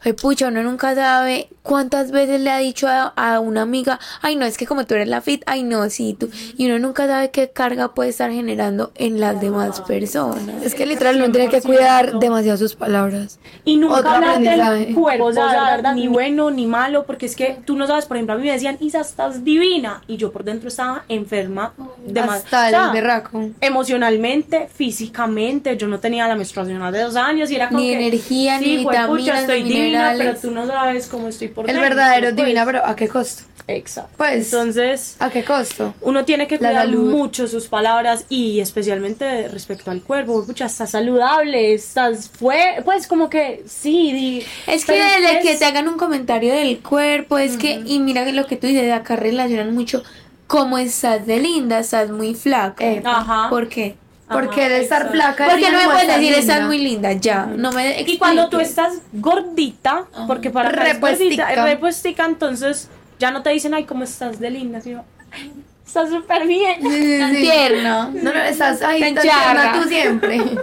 [0.00, 4.36] "Ay, pucha, uno nunca sabe cuántas veces le ha dicho a, a una amiga, ay
[4.36, 7.06] no, es que como tú eres la fit, ay no, sí, tú, y uno nunca
[7.06, 10.62] sabe qué carga puede estar generando en las demás personas.
[10.62, 13.40] Es que literal no tiene que cuidar demasiado sus palabras.
[13.64, 17.58] Y nunca Otro hablar del cuerpo, o sea, ni bueno ni malo, porque es que
[17.64, 20.44] tú no sabes, por ejemplo, a mí me decían, Isa, estás divina, y yo por
[20.44, 21.74] dentro estaba enferma
[22.06, 22.44] de más.
[22.44, 23.50] Hasta o sea, el berraco.
[23.60, 28.06] emocionalmente, físicamente, yo no tenía la menstruación hace dos años y era como Ni que,
[28.06, 32.36] energía, ni sí, vitaminas, estoy divina, pero tú no sabes cómo estoy El verdadero pues.
[32.36, 33.44] divina, pero ¿a qué costo?
[33.68, 34.10] Exacto.
[34.16, 35.92] Pues- Entonces, ¿A qué costo?
[36.02, 40.44] uno tiene que cuidar mucho sus palabras y especialmente respecto al cuerpo.
[40.46, 44.12] Pucha, estás saludable, estás fue, pues como que sí.
[44.12, 47.98] di- Es que desde es- que te hagan un comentario del cuerpo, es que, y
[47.98, 50.04] mira que lo que tú dices, de acá relacionan mucho
[50.46, 52.84] cómo estás de linda, estás muy flaca.
[52.84, 53.48] Eh, Ajá.
[53.50, 53.96] ¿Por qué?
[54.28, 55.12] Porque Ajá, de estar exacto.
[55.12, 55.48] flaca.
[55.48, 56.38] Porque no me puedes decir, linda.
[56.38, 57.46] estás muy linda, ya.
[57.46, 61.44] No me Y cuando tú estás gordita, porque para Repuestica.
[61.44, 62.88] gordita, repuestica, entonces
[63.20, 64.80] ya no te dicen, ay, ¿cómo estás de linda?
[64.80, 65.52] Sino, "Ay,
[65.86, 66.82] estás súper bien.
[66.82, 67.40] Sí, sí, Tan sí.
[67.42, 68.10] tierno.
[68.10, 70.40] No, no, estás ahí Tan tierna tú siempre.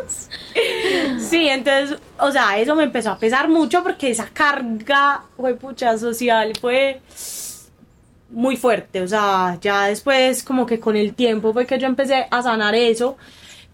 [1.20, 5.98] Sí, entonces, o sea, eso me empezó a pesar mucho porque esa carga, fue pucha,
[5.98, 7.02] social fue
[8.30, 9.02] muy fuerte.
[9.02, 12.76] O sea, ya después, como que con el tiempo fue que yo empecé a sanar
[12.76, 13.18] eso.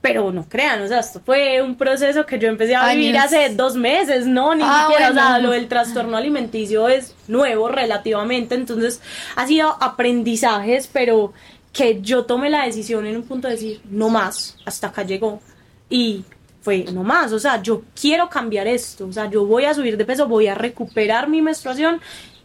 [0.01, 3.33] Pero no crean, o sea, esto fue un proceso que yo empecé a vivir Años.
[3.33, 4.55] hace dos meses, ¿no?
[4.55, 5.47] Ni Ah, siquiera, o sea, bueno.
[5.47, 9.01] lo del trastorno alimenticio es nuevo relativamente, entonces
[9.35, 11.33] ha sido aprendizajes, pero
[11.73, 15.41] que yo tomé la decisión en un punto de decir, no más, hasta acá llegó.
[15.89, 16.23] Y
[16.61, 19.97] fue, no más, o sea, yo quiero cambiar esto, o sea, yo voy a subir
[19.97, 21.99] de peso, voy a recuperar mi menstruación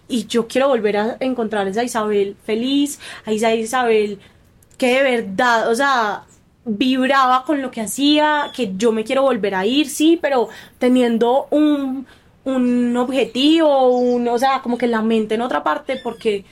[0.08, 4.18] y yo quiero volver a encontrar a esa Isabel feliz, a esa Isabel
[4.76, 6.24] que de verdad, o sea,
[6.64, 10.48] vibraba con lo que hacía, que yo me quiero volver a ir, sí, pero
[10.78, 12.06] teniendo un,
[12.44, 16.44] un objetivo, un, o sea, como que la mente en otra parte, porque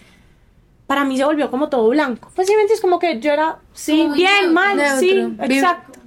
[0.86, 2.30] para mí se volvió como todo blanco.
[2.34, 4.98] Pues sí, es como que yo era, sí, Como bien, mal, neutro.
[5.00, 6.00] sí, exacto.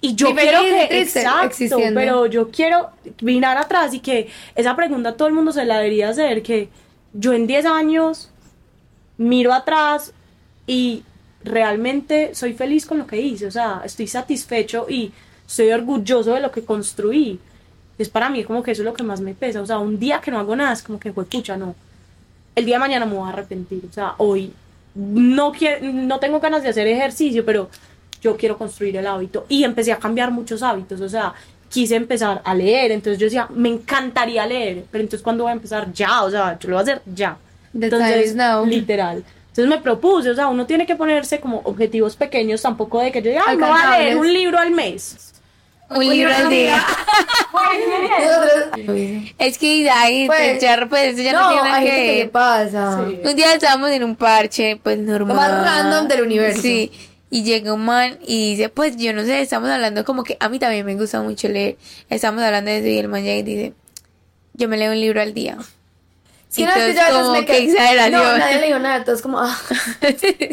[0.00, 2.00] Y yo quiero que, exacto, existiendo.
[2.00, 2.90] pero yo quiero
[3.20, 6.70] mirar atrás y que esa pregunta todo el mundo se la debería hacer, que
[7.12, 8.30] yo en 10 años
[9.16, 10.12] miro atrás
[10.66, 11.04] y
[11.44, 15.12] realmente soy feliz con lo que hice, o sea, estoy satisfecho y
[15.46, 17.38] estoy orgulloso de lo que construí.
[17.98, 19.60] Es para mí como que eso es lo que más me pesa.
[19.60, 21.74] O sea, un día que no hago nada es como que, fue pucha, no.
[22.54, 23.82] El día de mañana me voy a arrepentir.
[23.88, 24.52] O sea, hoy
[24.94, 27.68] no, quiero, no tengo ganas de hacer ejercicio, pero
[28.20, 29.46] yo quiero construir el hábito.
[29.48, 31.00] Y empecé a cambiar muchos hábitos.
[31.00, 31.34] O sea,
[31.68, 32.92] quise empezar a leer.
[32.92, 34.84] Entonces yo decía, me encantaría leer.
[34.90, 35.92] Pero entonces, ¿cuándo voy a empezar?
[35.92, 36.24] Ya.
[36.24, 37.36] O sea, yo lo voy a hacer ya.
[37.78, 38.64] The time is now.
[38.66, 39.22] literal.
[39.52, 43.20] Entonces me propuse, o sea, uno tiene que ponerse como objetivos pequeños, tampoco de que
[43.20, 45.34] yo diga, "Ay, me voy a leer un libro al mes.
[45.90, 46.82] Un libro al día.
[47.52, 52.28] Nosotros- Es que ahí, Pues, ya, pues, eso ya no, no, tiene nada que le
[52.28, 53.04] pasa.
[53.08, 53.18] Sí.
[53.24, 55.36] Un día estábamos en un parche, pues normal.
[55.36, 56.62] más random del universo.
[56.62, 56.90] Sí.
[57.30, 60.48] Y llega un man y dice, pues yo no sé, estamos hablando como que a
[60.48, 61.76] mí también me gusta mucho leer.
[62.10, 63.72] Estamos hablando de eso y el man llega y dice,
[64.54, 65.56] yo me leo un libro al día.
[66.52, 68.12] Sí, Y no, es que todos yo a veces como, me quedé- exageración.
[68.22, 69.58] No, nadie le dijo nada, todos como, ah,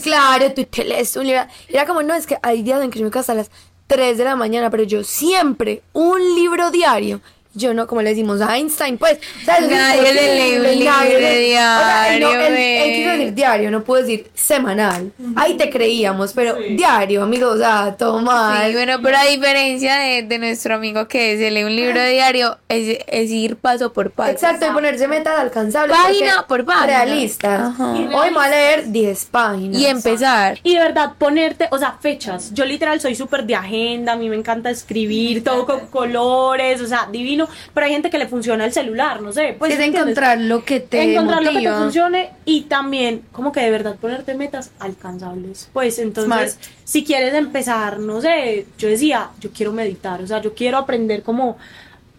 [0.04, 1.46] claro, tú te lees un libro.
[1.68, 3.50] Era como, no, es que hay días en que yo me quedo hasta las
[3.88, 7.22] 3 de la mañana, pero yo siempre un libro diario.
[7.60, 9.20] Yo no, como le decimos a Einstein, pues.
[9.42, 12.80] o sea, Nadie le lee un libro le- o sea, él no, diario, él- él
[12.84, 12.96] güey.
[12.96, 15.12] quiso decir diario, no pudo decir semanal.
[15.36, 18.68] Ahí te creíamos, pero diario, amigo, o sea, todo mal.
[18.70, 22.58] Sí, bueno, pero a diferencia de, de nuestro amigo que se lee un libro diario,
[22.70, 24.32] es, es ir paso por paso.
[24.32, 25.98] Exacto, y ponerse metas alcanzables.
[25.98, 26.86] Página por página.
[26.88, 27.60] Realistas.
[27.62, 27.92] Ajá.
[27.92, 29.82] Hoy me voy a leer 10 páginas.
[29.82, 30.60] Y empezar.
[30.64, 32.54] Y de verdad, ponerte, o sea, fechas.
[32.54, 36.88] Yo literal soy súper de agenda, a mí me encanta escribir, todo con colores, o
[36.88, 37.49] sea, divino.
[37.74, 39.56] Pero hay gente que le funciona el celular, no sé.
[39.58, 43.62] Pues, es encontrar lo que te encontrar lo que te funcione y también como que
[43.62, 45.70] de verdad ponerte metas alcanzables.
[45.74, 46.74] Pues entonces, Smart.
[46.84, 51.24] si quieres empezar, no sé, yo decía, yo quiero meditar, o sea, yo quiero aprender
[51.24, 51.58] cómo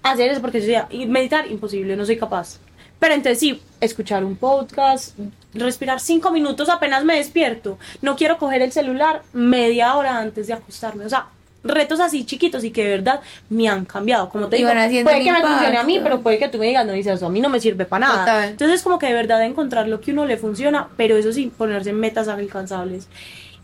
[0.02, 2.58] hacer eso porque yo decía, meditar imposible, no soy capaz.
[2.98, 5.18] Pero entonces sí, escuchar un podcast,
[5.54, 7.78] respirar cinco minutos apenas me despierto.
[8.02, 11.06] No quiero coger el celular media hora antes de acostarme.
[11.06, 11.26] O sea,
[11.62, 14.28] retos así chiquitos y que de verdad me han cambiado.
[14.28, 14.70] Como te Y digo,
[15.04, 17.26] puede que me funcione a mí, pero puede que tú me digas, no dices eso,
[17.26, 18.18] a mí no me sirve para nada.
[18.20, 18.48] Total.
[18.50, 21.92] Entonces, como que de verdad encontrar lo que uno le funciona, pero eso sí, ponerse
[21.92, 23.08] metas alcanzables.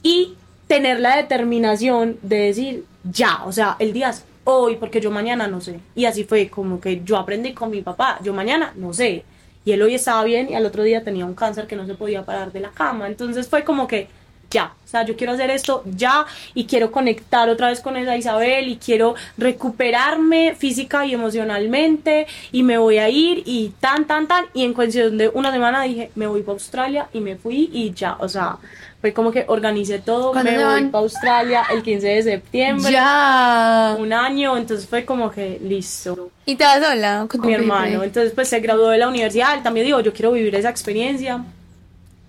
[0.03, 0.35] Y
[0.67, 5.47] tener la determinación de decir, ya, o sea, el día es hoy, porque yo mañana
[5.47, 5.81] no sé.
[5.95, 9.25] Y así fue como que yo aprendí con mi papá, yo mañana no sé.
[9.65, 11.95] Y él hoy estaba bien y al otro día tenía un cáncer que no se
[11.95, 13.09] podía parar de la cama.
[13.09, 14.09] Entonces fue como que
[14.51, 18.17] ya, o sea, yo quiero hacer esto ya y quiero conectar otra vez con esa
[18.17, 24.29] Isabel y quiero recuperarme física y emocionalmente y me voy a ir y tan, tan,
[24.29, 24.47] tan.
[24.55, 27.93] Y en cuestión de una semana dije, me voy para Australia y me fui y
[27.93, 28.59] ya, o sea,
[29.01, 32.93] fue como que organicé todo, ¿Cuándo me voy para Australia el 15 de septiembre.
[32.93, 33.97] Ya.
[33.99, 37.27] Un año, entonces fue como que listo ¿Y te vas sola?
[37.29, 38.03] Con mi hermano.
[38.03, 39.55] Entonces, pues se graduó de la universidad.
[39.55, 41.45] Él también dijo, yo quiero vivir esa experiencia.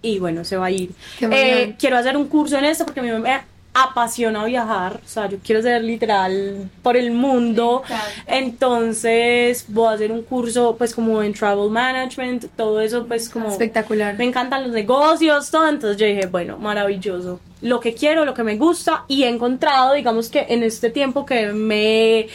[0.02, 0.92] Y bueno, se va a ir.
[1.22, 3.42] Eh, quiero hacer un curso en esto porque a mí me
[3.74, 5.00] apasiona viajar.
[5.04, 7.84] O sea, yo quiero ser literal por el mundo.
[8.26, 12.46] Entonces, voy a hacer un curso, pues, como en travel management.
[12.56, 13.50] Todo eso, pues, como.
[13.50, 14.18] Espectacular.
[14.18, 15.68] Me encantan los negocios, todo.
[15.68, 17.40] Entonces, yo dije, bueno, maravilloso.
[17.62, 19.06] Lo que quiero, lo que me gusta.
[19.08, 22.30] Y he encontrado, digamos que en este tiempo que me he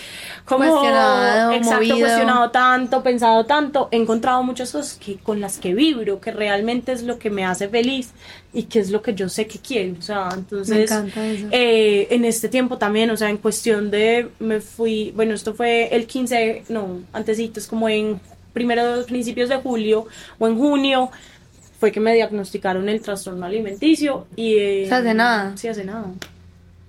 [0.44, 1.98] como Cuestionado, exacto, movido.
[2.00, 6.90] cuestionado tanto, pensado tanto, he encontrado muchas cosas que con las que vibro, que realmente
[6.92, 8.10] es lo que me hace feliz
[8.52, 9.94] y que es lo que yo sé que quiero.
[9.98, 11.46] O sea, entonces, Me encanta eso.
[11.52, 15.94] eh, en este tiempo también, o sea, en cuestión de, me fui, bueno, esto fue
[15.94, 18.20] el 15, no, antesito, es como en
[18.52, 20.06] primeros principios de julio
[20.38, 21.10] o en junio,
[21.82, 24.54] fue que me diagnosticaron el trastorno alimenticio y...
[24.56, 25.52] eh, O sea, hace nada.
[25.56, 26.04] Sí, hace nada.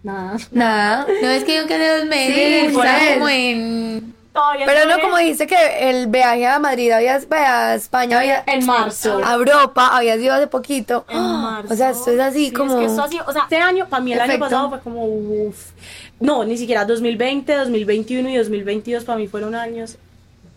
[0.03, 0.37] Nada.
[0.51, 1.07] Nada.
[1.19, 2.85] No, es que yo que hace dos meses Sí, por
[3.15, 4.13] como en...
[4.31, 8.63] Todavía Pero no como dijiste que el viaje a Madrid había, a España había, en
[8.67, 9.19] marzo.
[9.25, 11.05] a Europa había sido hace poquito.
[11.09, 11.73] En marzo.
[11.73, 12.73] O sea, esto es así Sí, como.
[12.73, 14.79] es que esto ha sido- o sea, este año, para mí el año pasado fue
[14.81, 15.71] como, uff.
[16.19, 19.97] No, ni siquiera 2020, 2021 y 2022 para mí fueron años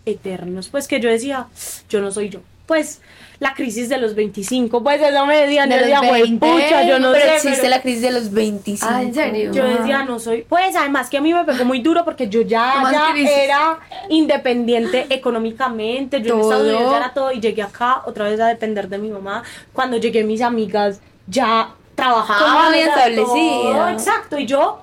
[0.05, 0.69] eternos.
[0.69, 1.47] Pues que yo decía,
[1.89, 2.41] yo no soy yo.
[2.67, 3.01] Pues
[3.39, 6.83] la crisis de los 25, pues eso me decían, De yo decía, "Jue 20, pucha,
[6.83, 7.35] yo no pero sé.
[7.35, 8.93] existe pero- la crisis de los 25.
[8.93, 9.51] Ah, ¿en serio?
[9.53, 10.41] Yo decía, no soy.
[10.41, 13.11] Pues además que a mí me pegó muy duro porque yo ya, ¿Qué más ya
[13.11, 13.31] crisis?
[13.31, 16.21] era independiente económicamente.
[16.21, 16.51] Yo en Todo.
[16.51, 19.43] Estados Unidos ya era todo y llegué acá otra vez a depender de mi mamá.
[19.73, 22.71] Cuando llegué, mis amigas ya trabajaban.
[22.73, 23.61] Bien era establecido.
[23.71, 24.79] todo, Exacto, y yo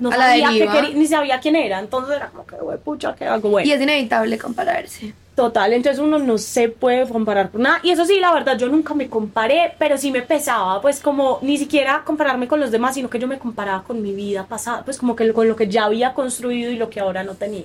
[0.00, 1.78] no A sabía quería, ni sabía quién era.
[1.78, 3.68] Entonces era como que, güey, pucha, ¿qué hago, güey?
[3.68, 5.14] Y es inevitable compararse.
[5.34, 7.80] Total, entonces uno no se puede comparar con nada.
[7.82, 11.38] Y eso sí, la verdad, yo nunca me comparé, pero sí me pesaba, pues como
[11.40, 14.84] ni siquiera compararme con los demás, sino que yo me comparaba con mi vida pasada,
[14.84, 17.64] pues como que con lo que ya había construido y lo que ahora no tenía.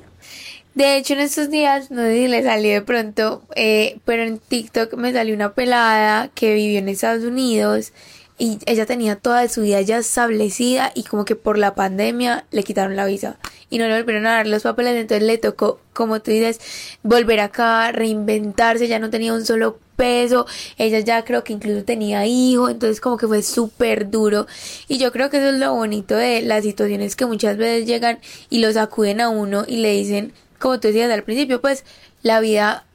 [0.75, 4.37] De hecho, en estos días, no sé si le salió de pronto, eh, pero en
[4.39, 7.91] TikTok me salió una pelada que vivió en Estados Unidos
[8.39, 12.63] y ella tenía toda su vida ya establecida y como que por la pandemia le
[12.63, 13.37] quitaron la visa.
[13.69, 16.59] Y no le volvieron a dar los papeles, entonces le tocó, como tú dices,
[17.01, 20.45] volver acá, reinventarse, ya no tenía un solo peso,
[20.77, 24.45] ella ya creo que incluso tenía hijo, entonces como que fue súper duro.
[24.87, 28.19] Y yo creo que eso es lo bonito de las situaciones que muchas veces llegan
[28.49, 31.83] y los acuden a uno y le dicen, como tú decías al principio, pues
[32.21, 32.85] la vida,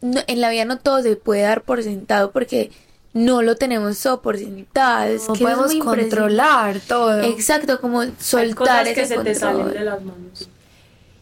[0.00, 2.70] no- en la vida no todo se puede dar por sentado porque
[3.14, 7.22] no lo tenemos todo por sentado, No es podemos controlar todo.
[7.22, 9.36] Exacto, como Hay soltar cosas ese que se te control.
[9.36, 10.48] salen de las manos.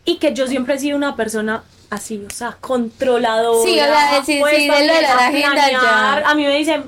[0.04, 3.62] Y que yo siempre he sido una persona así, o sea, controladora.
[3.62, 6.30] Sí, o sea, sí, sí, de lo de bien la a agenda ya.
[6.30, 6.84] A mí me dicen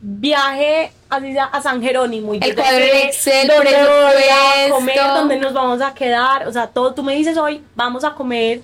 [0.00, 4.96] viaje así sea, a San Jerónimo y El cuadro en Excel, dónde voy a comer,
[5.14, 6.94] dónde nos vamos a quedar, o sea, todo.
[6.94, 8.62] Tú me dices hoy, vamos a comer.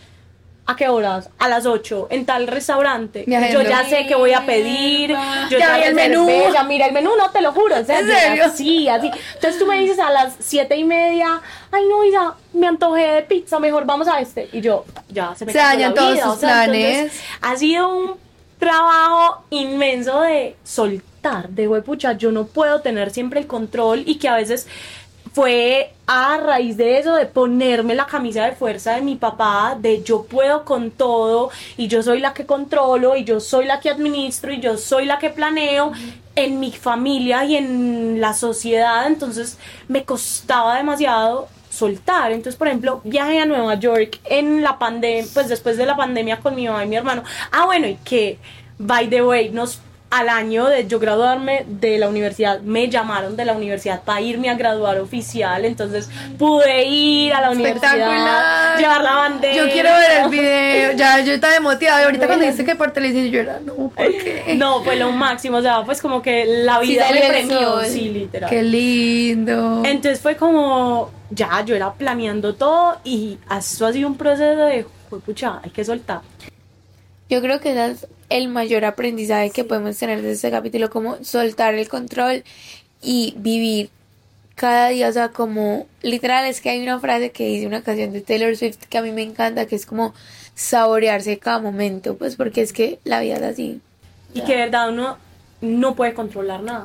[0.64, 1.28] ¿A qué horas?
[1.40, 3.24] A las 8 en tal restaurante.
[3.26, 5.10] Yo ya sé qué voy a pedir.
[5.50, 6.24] Yo Ya vi ya el sé menú.
[6.26, 7.76] cerveza, Mira el menú, no te lo juro.
[7.76, 8.12] ¿En serio?
[8.12, 8.44] ¿En serio?
[8.54, 9.10] Sí, así.
[9.34, 11.40] Entonces tú me dices a las siete y media,
[11.72, 14.48] ay no, Isa, me antojé de pizza, mejor vamos a este.
[14.52, 17.20] Y yo, ya, se me Se dañan todos o sea, entonces, planes.
[17.40, 18.16] ha sido un
[18.60, 24.16] trabajo inmenso de soltar, de güey, pucha, yo no puedo tener siempre el control y
[24.16, 24.68] que a veces
[25.32, 30.02] fue a raíz de eso, de ponerme la camisa de fuerza de mi papá, de
[30.02, 33.90] yo puedo con todo y yo soy la que controlo y yo soy la que
[33.90, 35.92] administro y yo soy la que planeo
[36.34, 39.58] en mi familia y en la sociedad, entonces
[39.88, 42.32] me costaba demasiado soltar.
[42.32, 46.40] Entonces, por ejemplo, viajé a Nueva York en la pandemia, pues después de la pandemia
[46.40, 47.22] con mi mamá y mi hermano.
[47.50, 48.38] Ah, bueno, y que,
[48.78, 49.80] by the way, nos
[50.12, 54.50] al año de yo graduarme de la universidad, me llamaron de la universidad para irme
[54.50, 59.54] a graduar oficial, entonces pude ir a la universidad, llevar la bandera.
[59.56, 60.92] Yo quiero ver el video.
[60.96, 62.02] Ya, yo estaba emotivada.
[62.02, 64.54] Y ahorita cuando dijiste que por televisión yo era, no, ¿por qué?
[64.54, 67.80] No, fue lo máximo, o sea, pues como que la Sí, vida salió me premió,
[67.84, 68.50] sí, literal.
[68.50, 69.82] Qué lindo.
[69.84, 74.84] Entonces fue como, ya, yo era planeando todo y esto ha sido un proceso de,
[75.08, 76.20] "Jue pucha, hay que soltar.
[77.32, 81.16] Yo creo que ese es el mayor aprendizaje que podemos tener de este capítulo, como
[81.24, 82.44] soltar el control
[83.00, 83.88] y vivir
[84.54, 88.12] cada día, o sea, como literal es que hay una frase que dice una canción
[88.12, 90.12] de Taylor Swift que a mí me encanta, que es como
[90.54, 93.80] saborearse cada momento, pues porque es que la vida es así.
[94.34, 95.16] Y que de verdad uno
[95.62, 96.84] no puede controlar nada.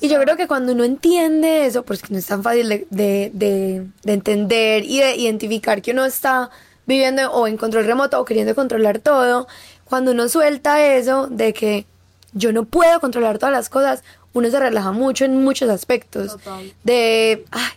[0.00, 2.86] Y yo creo que cuando uno entiende eso, pues que no es tan fácil de,
[2.88, 6.48] de, de- de entender y de identificar que uno está
[6.86, 9.46] viviendo o en control remoto o queriendo controlar todo,
[9.84, 11.86] cuando uno suelta eso de que
[12.32, 16.32] yo no puedo controlar todas las cosas, uno se relaja mucho en muchos aspectos.
[16.32, 16.72] Total.
[16.82, 17.70] De, ay,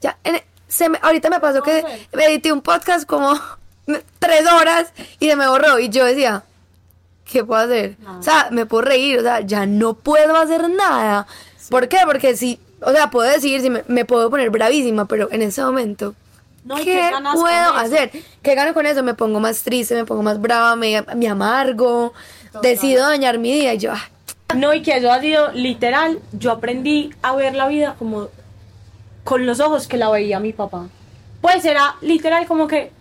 [0.00, 3.38] ya, en- se me- ahorita me pasó que me edité un podcast como
[4.18, 6.44] tres horas y se me borró y yo decía,
[7.24, 7.96] ¿qué puedo hacer?
[8.18, 11.26] O sea, me puedo reír, o sea, ya no puedo hacer nada.
[11.68, 11.98] ¿Por qué?
[12.06, 15.62] Porque si, o sea, puedo decir, si me, me puedo poner bravísima, pero en ese
[15.62, 16.14] momento,
[16.64, 18.10] No, ¿y ¿qué, qué ganas puedo hacer?
[18.42, 19.02] ¿Qué gano con eso?
[19.02, 22.12] Me pongo más triste, me pongo más brava, me, me amargo,
[22.62, 26.52] decido dañar mi día y yo, ah, No, y que eso ha sido literal, yo
[26.52, 28.28] aprendí a ver la vida como
[29.24, 30.88] con los ojos que la veía mi papá.
[31.40, 32.92] Pues era literal como que,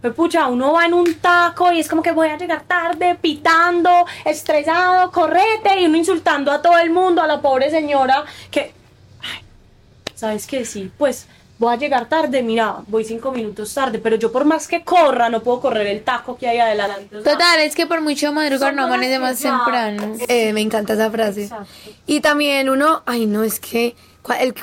[0.00, 3.16] pues pucha, uno va en un taco y es como que voy a llegar tarde,
[3.20, 3.90] pitando,
[4.24, 8.72] estresado, correte, y uno insultando a todo el mundo, a la pobre señora, que,
[9.22, 9.44] ay,
[10.14, 10.64] ¿sabes qué?
[10.64, 11.26] Sí, pues
[11.64, 15.28] voy a llegar tarde, mira, voy cinco minutos tarde, pero yo por más que corra,
[15.28, 17.16] no puedo correr el taco que hay adelante.
[17.16, 20.14] Total, es que por mucho madrugar no amanece más temprano.
[20.28, 21.44] eh, me encanta esa frase.
[21.44, 21.66] Exacto.
[22.06, 23.96] Y también uno, ay no, es que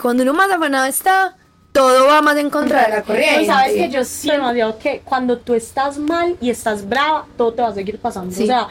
[0.01, 1.35] cuando uno más afanado está,
[1.71, 3.43] todo va más en contra de la corriente.
[3.43, 7.53] Y sabes que yo sí demasiado que cuando tú estás mal y estás brava, todo
[7.53, 8.33] te va a seguir pasando.
[8.35, 8.43] Sí.
[8.43, 8.67] O sea,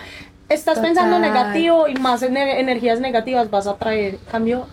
[0.48, 0.84] estás Total.
[0.90, 4.18] pensando negativo y más en e- energías negativas vas a traer.
[4.30, 4.66] Cambio,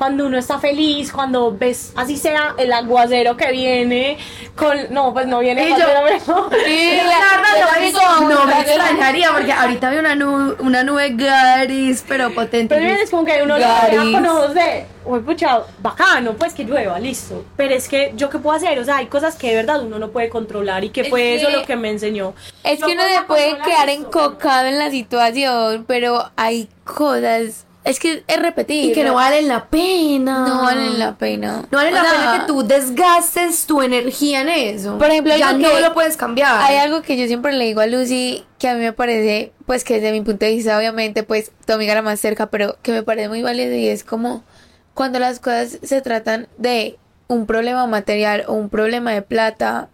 [0.00, 4.16] cuando uno está feliz, cuando ves, así sea el aguacero que viene
[4.56, 4.74] con.
[4.88, 6.50] No, pues no viene Y yo- aguacero, pero.
[6.64, 12.32] Sí, la- la no, me extrañaría porque ahorita vi una nube, una nube garis, pero
[12.32, 12.74] potente.
[12.76, 13.66] Pero es como que uno lo
[14.12, 17.44] con ojos de, uy, pucha, bacano, pues que llueva, listo.
[17.58, 18.78] Pero es que, ¿yo qué puedo hacer?
[18.78, 21.20] O sea, hay cosas que de verdad uno no puede controlar y que Es fue
[21.20, 22.32] que- eso lo que me enseñó.
[22.64, 27.66] Es Yo que uno se puede quedar encocado en la situación, pero hay cosas.
[27.82, 28.90] Es que es repetir.
[28.90, 30.46] Y que no valen la pena.
[30.46, 31.62] no valen la pena.
[31.70, 34.98] No vale O la sea, pena que tú desgastes tu energía en eso.
[34.98, 36.60] Por ejemplo, ya no que- lo puedes cambiar.
[36.60, 39.82] Hay algo que yo siempre le digo a Lucy que a mí me parece, pues
[39.84, 42.92] que desde mi punto de vista, obviamente, pues tu amiga la más cerca, pero que
[42.92, 44.44] me parece muy válido y es como
[44.92, 46.98] cuando las cosas se tratan de
[47.28, 49.88] un problema material o un problema de plata,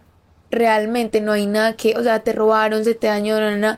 [0.51, 3.77] realmente no hay nada que, o sea, te robaron, se te dañó, no, no, no.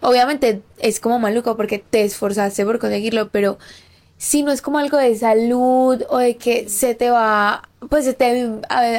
[0.00, 3.58] Obviamente es como maluco porque te esforzaste por conseguirlo, pero
[4.18, 8.14] si no es como algo de salud o de que se te va, pues se
[8.14, 8.50] te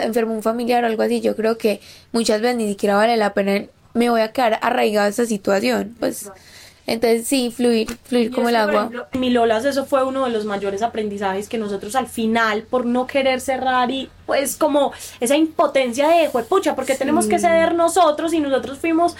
[0.04, 3.34] enferma un familiar o algo así, yo creo que muchas veces ni siquiera vale la
[3.34, 6.32] pena, me voy a quedar arraigado a esa situación, pues.
[6.86, 8.90] Entonces sí, fluir, fluir como el agua.
[9.12, 13.08] mi Lolas, eso fue uno de los mayores aprendizajes que nosotros al final, por no
[13.08, 18.40] querer cerrar y pues como esa impotencia de, pucha, porque tenemos que ceder nosotros y
[18.40, 19.18] nosotros fuimos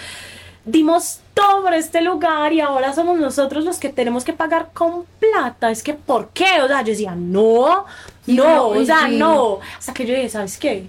[0.64, 5.04] dimos todo por este lugar y ahora somos nosotros los que tenemos que pagar con
[5.20, 5.70] plata.
[5.70, 6.60] Es que, ¿por qué?
[6.62, 7.86] O sea, yo decía, no,
[8.26, 9.60] no, o sea, no.
[9.78, 10.88] Hasta que yo dije, ¿sabes qué?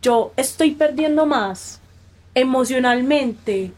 [0.00, 1.80] Yo estoy perdiendo más
[2.34, 3.70] emocionalmente,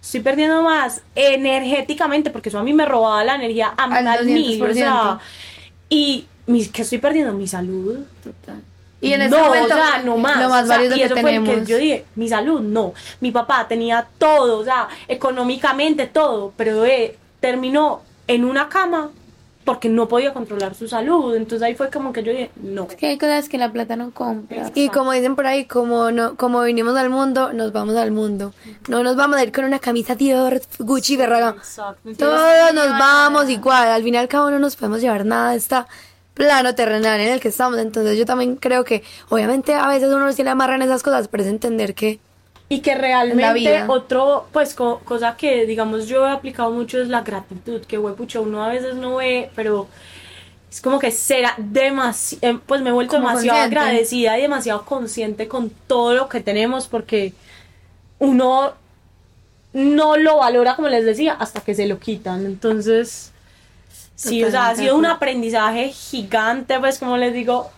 [0.00, 4.62] estoy perdiendo más energéticamente, porque eso a mí me robaba la energía a, al mil,
[4.62, 5.18] o sea,
[5.88, 6.26] y
[6.72, 7.98] que estoy perdiendo mi salud.
[8.22, 8.62] Total.
[9.04, 9.74] Y en ese momento,
[10.04, 10.40] no más.
[10.40, 11.66] Lo más valioso que tenemos.
[11.66, 12.94] yo dije, mi salud, no.
[13.20, 19.10] Mi papá tenía todo, o sea, económicamente todo, pero eh, terminó en una cama
[19.64, 21.34] porque no podía controlar su salud.
[21.34, 22.84] Entonces ahí fue como que yo dije, no.
[22.84, 24.70] Es que hay cosas que la plata no compra.
[24.74, 28.52] Y como dicen por ahí, como no, como vinimos al mundo, nos vamos al mundo.
[28.88, 31.60] No nos vamos a ir con una camisa Dior, Gucci, Ferragamo.
[32.18, 33.88] Todos nos vamos igual.
[33.88, 35.86] Al final cada uno no nos podemos llevar nada de esta
[36.34, 37.78] plano terrenal en el que estamos.
[37.78, 41.28] Entonces yo también creo que obviamente a veces uno no se le amarran esas cosas,
[41.28, 42.20] pero es entender que...
[42.68, 47.82] Y que realmente otro, pues cosa que digamos yo he aplicado mucho es la gratitud,
[47.82, 49.86] que pucha, uno a veces no ve, pero
[50.70, 55.46] es como que será demasiado, eh, pues me he vuelto demasiado agradecida y demasiado consciente
[55.46, 57.34] con todo lo que tenemos porque
[58.18, 58.72] uno
[59.74, 62.46] no lo valora como les decía hasta que se lo quitan.
[62.46, 63.33] Entonces
[64.16, 67.70] Sí, o sea, ha sido un aprendizaje gigante, pues como les digo,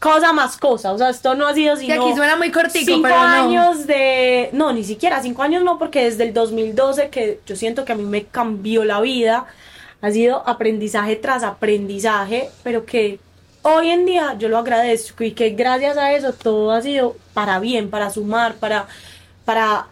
[0.00, 1.94] cosa más cosa, o sea, esto no ha sido sino...
[1.94, 4.50] aquí suena muy cortico, cinco años de...
[4.52, 7.96] No, ni siquiera, cinco años no, porque desde el 2012 que yo siento que a
[7.96, 9.46] mí me cambió la vida,
[10.02, 13.20] ha sido aprendizaje tras aprendizaje, pero que
[13.62, 17.60] hoy en día yo lo agradezco y que gracias a eso todo ha sido para
[17.60, 18.86] bien, para sumar, para...
[19.44, 19.86] para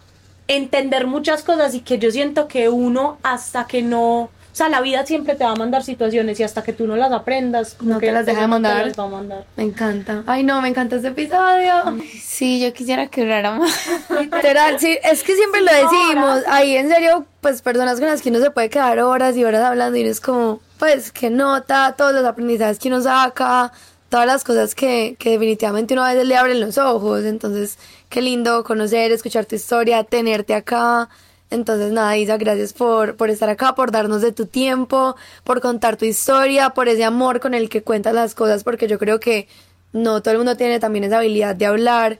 [0.46, 4.80] entender muchas cosas y que yo siento que uno hasta que no o sea, la
[4.80, 7.94] vida siempre te va a mandar situaciones y hasta que tú no las aprendas, como
[7.94, 8.88] no que las deja de mandar.
[8.96, 9.44] va a mandar.
[9.56, 10.22] Me encanta.
[10.26, 11.98] Ay, no, me encanta este episodio.
[12.22, 13.88] Sí, yo quisiera que durara más.
[14.32, 16.42] Literal, sí, es que siempre lo decimos.
[16.46, 19.64] Ahí, en serio, pues personas con las que uno se puede quedar horas y horas
[19.64, 23.72] hablando y es como, pues, que nota todos los aprendizajes que uno saca,
[24.08, 27.24] todas las cosas que, que definitivamente uno a veces le abren los ojos.
[27.24, 27.76] Entonces,
[28.08, 31.08] qué lindo conocer, escuchar tu historia, tenerte acá.
[31.50, 35.14] Entonces, nada, Isa, gracias por, por estar acá, por darnos de tu tiempo,
[35.44, 38.98] por contar tu historia, por ese amor con el que cuentas las cosas, porque yo
[38.98, 39.46] creo que
[39.92, 42.18] no todo el mundo tiene también esa habilidad de hablar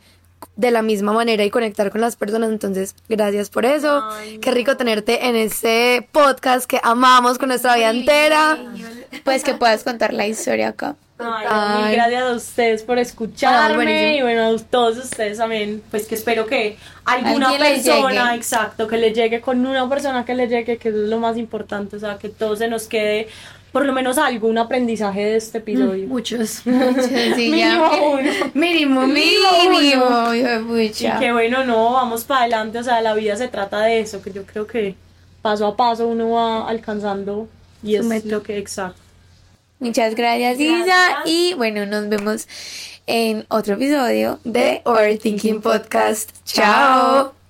[0.56, 2.50] de la misma manera y conectar con las personas.
[2.50, 4.04] Entonces, gracias por eso.
[4.40, 8.58] Qué rico tenerte en este podcast que amamos con nuestra vida entera.
[9.24, 10.96] Pues que puedas contar la historia acá.
[11.16, 16.44] Ay, gracias a ustedes por escucharme y bueno, a todos ustedes también, pues que espero
[16.46, 21.02] que alguna persona, exacto, que le llegue con una persona que le llegue, que eso
[21.04, 23.28] es lo más importante, o sea, que todo se nos quede
[23.74, 26.06] por lo menos algún aprendizaje de este episodio.
[26.06, 26.62] Mm, muchos.
[26.64, 28.30] mínimo uno.
[28.55, 30.30] Mínimo, mínimo.
[30.30, 30.78] mínimo.
[30.78, 34.22] Y que bueno, no, vamos para adelante, o sea, la vida se trata de eso,
[34.22, 34.94] que yo creo que
[35.42, 37.48] paso a paso uno va alcanzando
[37.82, 39.01] y es lo que exacto.
[39.80, 41.22] Muchas gracias, Isa.
[41.24, 42.46] Y bueno, nos vemos
[43.09, 46.30] en otro episodio de Overthinking Podcast.
[46.44, 47.43] Chao.